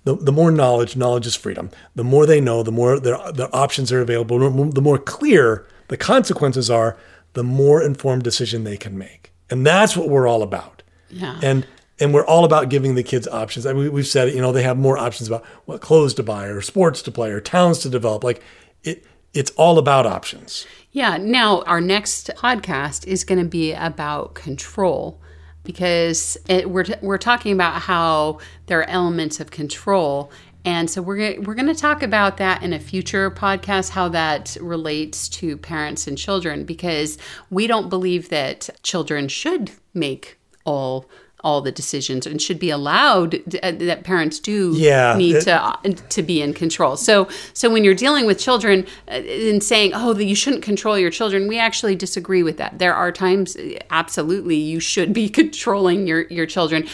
[0.04, 1.72] the, the more knowledge, knowledge is freedom.
[1.96, 4.38] The more they know, the more their, their options are available,
[4.70, 6.98] the more clear the consequences are,
[7.34, 9.32] the more informed decision they can make.
[9.50, 10.84] And that's what we're all about.
[11.10, 11.40] Yeah.
[11.42, 11.66] And
[11.98, 13.66] and we're all about giving the kids options.
[13.66, 16.24] I mean, we've said it, you know, they have more options about what clothes to
[16.24, 18.24] buy or sports to play or towns to develop.
[18.24, 18.44] Like
[18.84, 20.66] it it's all about options.
[20.92, 21.18] Yeah.
[21.18, 25.22] Now, our next podcast is going to be about control
[25.64, 30.32] because it, we're, we're talking about how there are elements of control.
[30.64, 34.58] And so we're we're going to talk about that in a future podcast, how that
[34.60, 37.20] relates to parents and children, because
[37.52, 41.08] we don't believe that children should make all
[41.46, 45.54] all the decisions and should be allowed uh, that parents do Yeah, need it- to
[45.54, 45.78] uh,
[46.16, 46.98] to be in control.
[46.98, 49.12] So so when you're dealing with children uh,
[49.52, 52.80] and saying, "Oh, that you shouldn't control your children," we actually disagree with that.
[52.80, 56.88] There are times uh, absolutely you should be controlling your your children.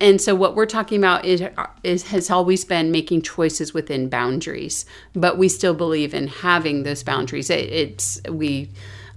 [0.00, 1.42] And so what we're talking about is,
[1.82, 4.84] is has always been making choices within boundaries,
[5.14, 7.48] but we still believe in having those boundaries.
[7.50, 8.68] It, it's we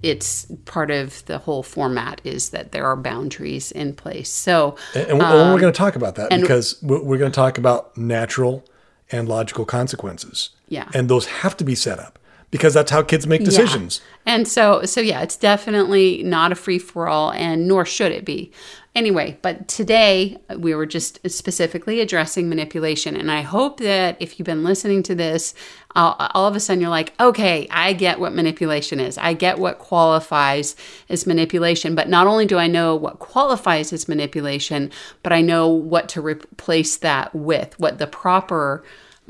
[0.03, 4.29] it's part of the whole format is that there are boundaries in place.
[4.29, 7.31] So And, and we're- um, we're going to talk about that and- because we're, going
[7.31, 8.63] to talk about natural
[9.11, 10.49] and logical consequences.
[10.69, 10.87] Yeah.
[10.93, 12.19] And those have to be set up
[12.51, 13.45] because that's how kids make Yeah.
[13.45, 14.01] decisions.
[14.25, 18.23] And so, so yeah, it's definitely not a free for all, and nor should it
[18.25, 18.51] be.
[18.97, 24.47] Anyway, but today we were just specifically addressing manipulation, and I hope that if you've
[24.47, 25.53] been listening to this,
[25.95, 29.15] all, all of a sudden you're like, okay, I get what manipulation is.
[29.19, 30.75] I get what qualifies
[31.09, 31.93] as manipulation.
[31.93, 34.89] But not only do I know what qualifies as manipulation,
[35.21, 38.83] but I know what to replace that with, what the proper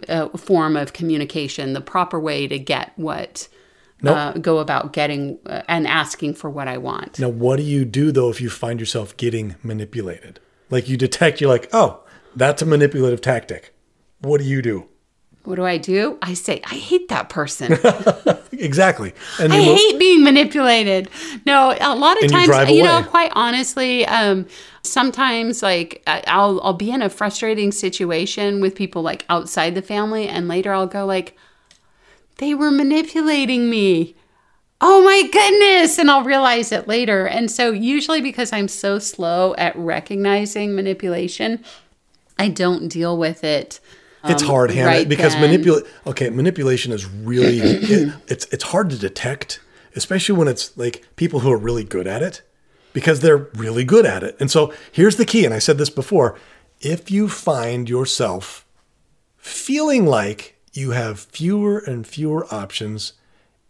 [0.07, 3.49] uh, form of communication, the proper way to get what
[4.01, 4.15] Nope.
[4.15, 7.19] uh, go about getting uh, and asking for what I want.
[7.19, 10.39] Now, what do you do though if you find yourself getting manipulated?
[10.69, 12.03] Like you detect, you're like, oh,
[12.35, 13.73] that's a manipulative tactic.
[14.19, 14.87] What do you do?
[15.43, 16.17] What do I do?
[16.21, 17.77] I say, I hate that person.
[18.59, 19.13] Exactly.
[19.39, 21.09] And I you mo- hate being manipulated.
[21.45, 24.47] No, a lot of And you times, drive you, know, quite honestly, um,
[24.81, 30.27] sometimes like I'll I'll be in a frustrating situation with people like outside the family,
[30.27, 31.37] and later I'll go like,
[32.37, 34.15] they were manipulating me.
[34.79, 35.97] Oh my goodness.
[35.97, 37.25] And I'll realize it later.
[37.25, 41.63] And so, usually, because I'm so slow at recognizing manipulation,
[42.37, 43.79] I don't deal with it.
[44.23, 45.85] It's um, hard, Hannah, right because manipulate.
[46.05, 49.59] Okay, manipulation is really it, it's it's hard to detect,
[49.95, 52.41] especially when it's like people who are really good at it,
[52.93, 54.35] because they're really good at it.
[54.39, 56.37] And so here's the key, and I said this before:
[56.81, 58.65] if you find yourself
[59.37, 63.13] feeling like you have fewer and fewer options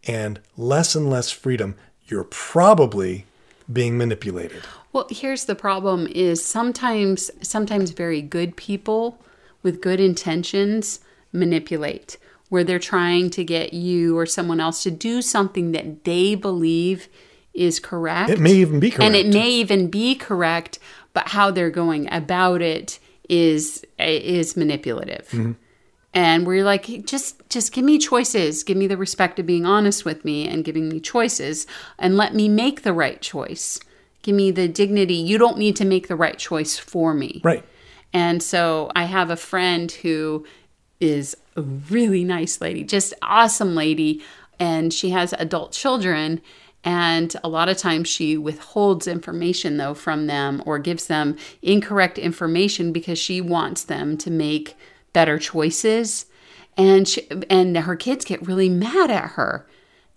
[0.06, 1.76] and less and less freedom,
[2.08, 3.26] you're probably
[3.72, 4.64] being manipulated.
[4.93, 9.22] Well, here's the problem is sometimes sometimes very good people
[9.62, 11.02] with good intentions
[11.34, 12.18] manipulate
[12.50, 17.10] where they're trying to get you or someone else to do something that they believe
[17.54, 18.30] is correct.
[18.30, 19.04] It may even be correct.
[19.04, 20.80] And it may even be correct,
[21.14, 25.28] but how they're going about it is is manipulative.
[25.30, 25.52] Mm-hmm.
[26.18, 28.63] And you're like, just just give me choices.
[28.63, 31.68] Give me the respect of being honest with me and giving me choices
[31.99, 33.80] and let me make the right choice.
[34.24, 35.13] Give me the dignity.
[35.13, 37.39] You don't need to make the right choice for me.
[37.43, 37.63] Right.
[38.13, 40.43] And so I have a friend who
[40.99, 44.24] is a really nice lady, just awesome lady,
[44.59, 46.41] and she has adult children.
[46.84, 52.18] And a lot of times she withholds information though from them or gives them incorrect
[52.18, 54.76] information because she wants them to make
[55.18, 56.28] better choices.
[56.78, 59.65] And she, and her kids get really mad at her.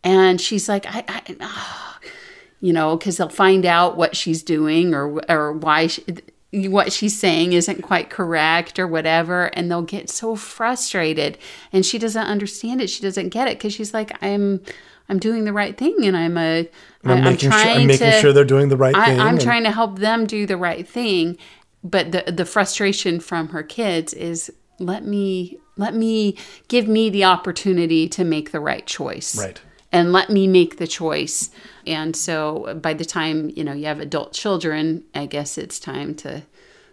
[0.04, 1.98] And she's like i, I ah,
[2.60, 6.04] you know because they'll find out what she's doing or or why she,
[6.52, 9.46] what she's saying isn't quite correct or whatever.
[9.54, 11.38] And they'll get so frustrated.
[11.72, 12.90] And she doesn't understand it.
[12.90, 14.60] She doesn't get it because she's like i'm
[15.08, 15.96] i'm doing the right thing.
[16.02, 16.68] And i'm a
[17.04, 19.20] And I'm, making, sure, I'm making sure they're doing the right I, thing.
[19.20, 21.38] I'm and- trying to help them do the right thing,
[21.82, 26.36] but the the frustration from her kids is let me let me
[26.68, 29.38] give me the opportunity to make the right choice.
[29.38, 29.60] Right.
[29.92, 31.50] And let me make the choice.
[31.86, 36.14] And so by the time, you know, you have adult children, I guess it's time
[36.16, 36.42] to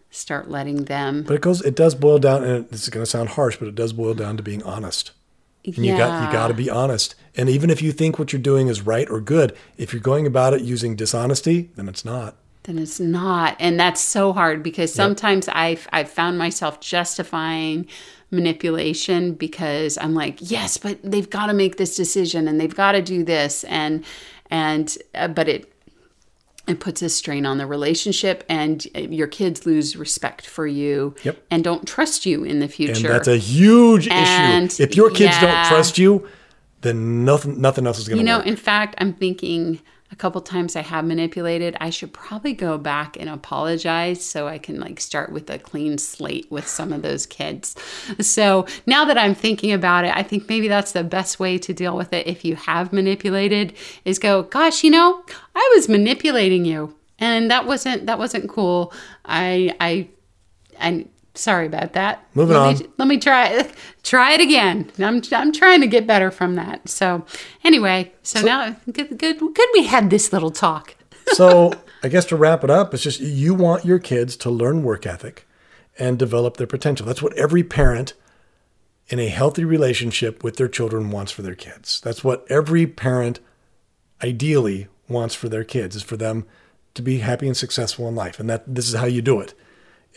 [0.10, 1.62] start letting them But it goes.
[1.62, 4.14] It does boil down, and this is going to sound harsh, but it does boil
[4.14, 5.12] down to being honest.
[5.66, 7.14] And you got you got to be honest.
[7.36, 10.26] And even if you think what you're doing is right or good, if you're going
[10.26, 12.38] about it using dishonesty, then it's not.
[12.68, 17.88] Then it's not and that's so hard because sometimes i've i've found myself justifying
[18.30, 22.92] manipulation because i'm like yes but they've got to make this decision and they've got
[22.92, 24.04] to do this and
[24.52, 25.74] and uh, but it
[26.68, 31.16] it puts a strain on the relationship and uh, your kids lose respect for you
[31.24, 31.42] Yep.
[31.50, 33.08] and don't trust you in the future.
[33.08, 34.84] And that's a huge And, issue.
[34.84, 36.28] If your kids don't trust you,
[36.82, 38.48] then nothing nothing else is going to You know, work.
[38.48, 39.80] in fact, I'm thinking
[40.12, 41.76] a couple times I have manipulated.
[41.82, 45.98] I should probably go back and apologize so I can like start with a clean
[45.98, 47.76] slate with some of those kids.
[48.22, 51.74] So now that I'm thinking about it, I think maybe that's the best way to
[51.74, 53.74] deal with it if you have manipulated
[54.06, 58.94] is go, gosh, you know, I was manipulating you and that wasn't that wasn't cool.
[59.26, 60.10] I I
[60.80, 61.08] I
[61.38, 62.24] sorry about that.
[62.34, 62.94] Moving let Me, on.
[62.98, 63.70] let me try
[64.04, 64.92] try it again.
[65.00, 66.88] I'm I'm trying to get better from that.
[66.90, 67.26] So
[67.64, 70.96] anyway, so, now good good good we had this little talk.
[71.34, 71.74] so
[72.04, 75.06] I guess to wrap it up, it's just you want your kids to learn work
[75.06, 75.48] ethic
[76.00, 77.06] and develop their potential.
[77.06, 78.14] That's what every parent
[79.10, 82.02] in a healthy relationship with their children wants for their kids.
[82.02, 83.40] That's what every parent
[84.24, 86.46] ideally wants for their kids is for them
[86.94, 88.40] to be happy and successful in life.
[88.40, 89.54] And that this is how you do it.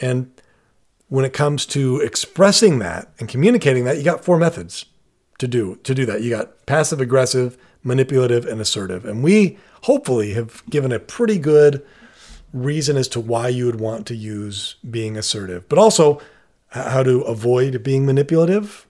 [0.00, 0.32] And
[1.10, 4.86] when it comes to expressing that and communicating that, you got four methods
[5.38, 6.22] to do to do that.
[6.22, 9.04] You got passive aggressive, manipulative, and assertive.
[9.04, 11.84] And we hopefully have given a pretty good
[12.52, 16.20] reason as to why you would want to use being assertive, but also
[16.68, 18.86] how to avoid being manipulative,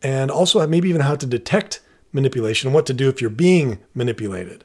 [0.00, 1.80] and also maybe even how to detect
[2.12, 4.64] manipulation and what to do if you're being manipulated.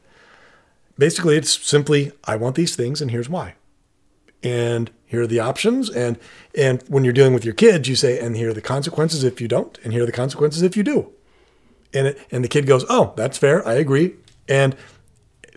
[0.98, 3.56] Basically, it's simply I want these things and here's why.
[4.44, 6.20] And here are the options and
[6.56, 9.42] and when you're dealing with your kids, you say and here are the consequences if
[9.42, 11.12] you don't and here are the consequences if you do.
[11.94, 13.66] And it, and the kid goes, "Oh, that's fair.
[13.66, 14.16] I agree."
[14.50, 14.76] And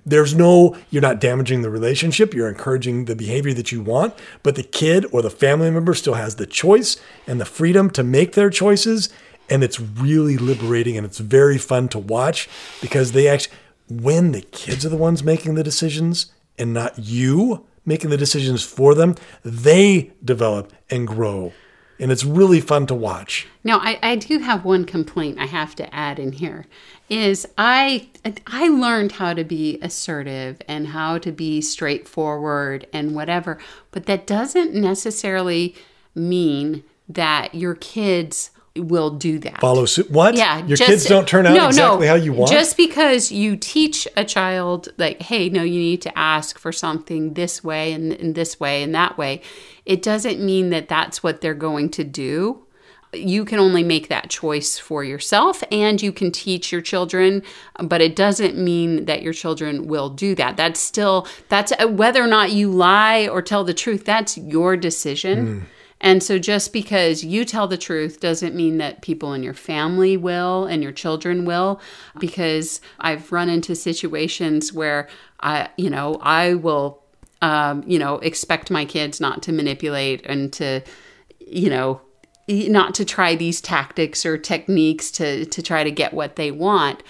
[0.06, 4.56] there's no you're not damaging the relationship you're encouraging the behavior that you want but
[4.56, 6.96] the kid or the family member still has the choice
[7.26, 9.10] and the freedom to make their choices
[9.50, 12.48] and it's really liberating and it's very fun to watch
[12.80, 13.54] because they actually
[13.88, 18.62] when the kids are the ones making the decisions and not you making the decisions
[18.62, 19.14] for them
[19.44, 21.52] they develop and grow.
[21.98, 23.46] And it's really fun to watch.
[23.62, 26.66] Now, I, I do have one complaint I have to add in here
[27.10, 28.08] is I
[28.46, 33.58] I learned how to be assertive and how to be straightforward and whatever,
[33.90, 35.74] but that doesn't necessarily
[36.14, 39.60] mean that your kids will do that.
[39.60, 42.12] follow suit what Yeah, your just- kids don't turn out no, exactly no.
[42.12, 46.18] how you want Just because you teach a child, like, hey, no, you need to
[46.18, 49.42] ask for something this way and, and this way and that way,
[49.84, 52.64] it doesn't mean that that's what they're going to do.
[53.12, 57.42] You can only make that choice for yourself and you can teach your children,
[57.82, 60.56] but it doesn't mean that your children will do that.
[60.56, 64.76] That's still, that's uh, whether or not you lie or tell the truth, that's your
[64.76, 65.66] decision.
[66.00, 70.16] And so just because you tell the truth doesn't mean that people in your family
[70.16, 71.80] will and your children will
[72.18, 75.08] because I've run into situations where
[75.40, 77.02] I you know, I will
[77.42, 80.82] um, you know, expect my kids not to manipulate and to
[81.38, 82.00] you know,
[82.48, 87.02] not to try these tactics or techniques to to try to get what they want.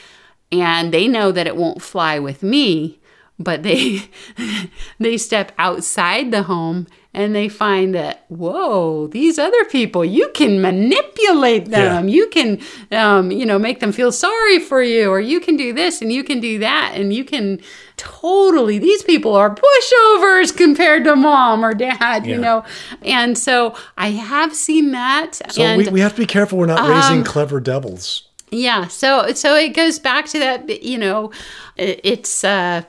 [0.53, 2.99] And they know that it won't fly with me,
[3.39, 4.03] but they
[4.99, 10.61] they step outside the home and they find that whoa these other people you can
[10.61, 12.61] manipulate them you can
[12.93, 16.13] um, you know make them feel sorry for you or you can do this and
[16.13, 17.61] you can do that and you can
[17.97, 22.65] totally these people are pushovers compared to mom or dad you know
[23.03, 26.67] and so i have seen that So and we, we have to be careful we're
[26.67, 28.29] not raising Um, clever devils.
[28.51, 30.83] yeah, so so it goes back to that.
[30.83, 31.31] You know,
[31.77, 32.83] it- it's uh,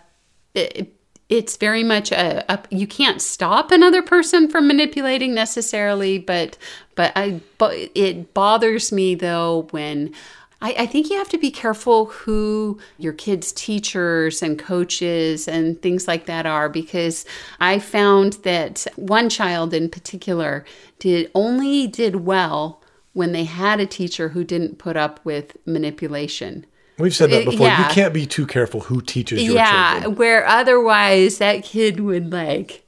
[0.55, 0.93] it,
[1.31, 6.57] it's very much a, a you can't stop another person from manipulating necessarily, but
[6.93, 10.13] but I but it bothers me though when
[10.61, 15.81] I, I think you have to be careful who your kids' teachers and coaches and
[15.81, 17.25] things like that are because
[17.61, 20.65] I found that one child in particular
[20.99, 22.81] did only did well
[23.13, 26.65] when they had a teacher who didn't put up with manipulation.
[27.01, 27.67] We've said that Uh, before.
[27.67, 27.87] yeah.
[27.89, 30.15] You can't be too careful who teaches your yeah, children.
[30.15, 32.83] where otherwise that kid would like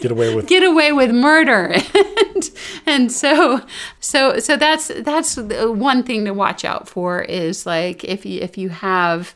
[0.00, 1.74] Get away with get away with murder
[2.34, 2.50] and,
[2.86, 3.60] and so
[4.00, 8.56] so so that's that's one thing to watch out for is like if you if
[8.56, 9.34] you have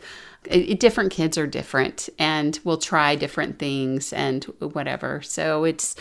[0.79, 5.95] different kids are different and will try different things and whatever so it's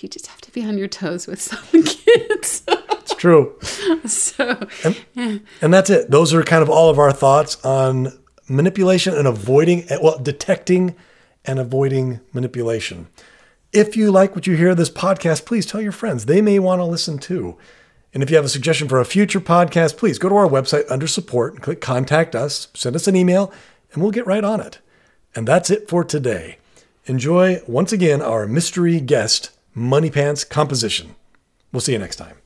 [0.00, 2.62] you just have to be on your toes with some kids
[3.06, 3.54] It's true.
[4.06, 4.68] so
[5.14, 5.38] yeah.
[5.62, 6.10] And that's it.
[6.10, 8.12] Those are kind of all of our thoughts on
[8.48, 10.96] manipulation and avoiding, eh, well, detecting
[11.44, 13.06] and avoiding manipulation.
[13.72, 16.24] If you like what you hear of this podcast, please tell your friends.
[16.24, 17.56] They may want to listen too.
[18.12, 20.90] And if you have a suggestion for a future podcast, please go to our website
[20.90, 23.52] under support and click contact us, send us an email,
[23.92, 24.80] and we'll get right on it.
[25.36, 26.58] And that's it for today.
[27.04, 31.14] Enjoy once again our mystery guest, Money Pants composition.
[31.70, 32.36] We'll see you next time.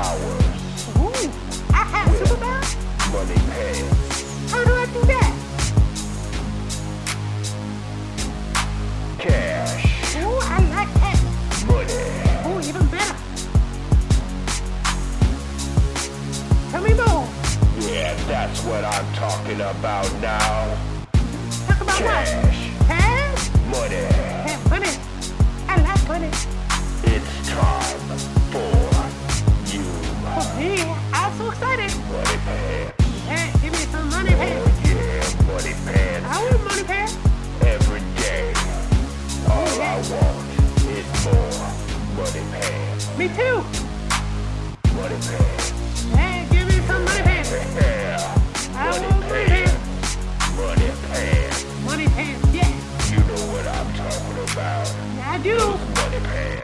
[0.00, 1.12] Ooh,
[1.74, 2.70] I have superpowers?
[3.12, 4.50] Money Pants.
[4.50, 5.32] How do I do that?
[9.18, 10.16] Cash.
[10.16, 11.20] Ooh, I like cash.
[11.66, 11.92] Money.
[12.48, 13.16] Ooh, even better.
[16.70, 17.28] Tell me more.
[17.92, 20.78] Yeah, that's what I'm talking about now.
[21.66, 22.32] Talk about cash.
[22.32, 22.86] what?
[22.86, 23.50] Cash?
[23.66, 23.96] Money.
[24.48, 24.92] Yeah, money.
[25.68, 26.30] I like money.
[27.04, 28.18] It's time
[28.50, 28.79] for.
[30.60, 31.90] Yeah, I'm so excited.
[32.12, 32.36] Money
[33.24, 34.68] Hey, give me some money pants.
[34.84, 36.26] Yeah, money pants.
[36.28, 37.16] I want money pants.
[37.64, 38.52] Every day.
[39.48, 40.44] All money I want
[40.84, 41.64] is more
[42.20, 43.08] money pants.
[43.16, 43.64] Me too.
[45.00, 45.70] Money pants.
[46.12, 47.50] Hey, give me some money pants.
[47.50, 48.20] Yeah.
[48.76, 49.72] I money want pants.
[50.60, 51.08] money pants.
[51.08, 51.64] Money pants.
[51.86, 52.68] Money pants, yeah.
[53.08, 54.86] You know what I'm talking about.
[55.16, 55.56] Yeah, I do.
[55.56, 56.59] Those money pants.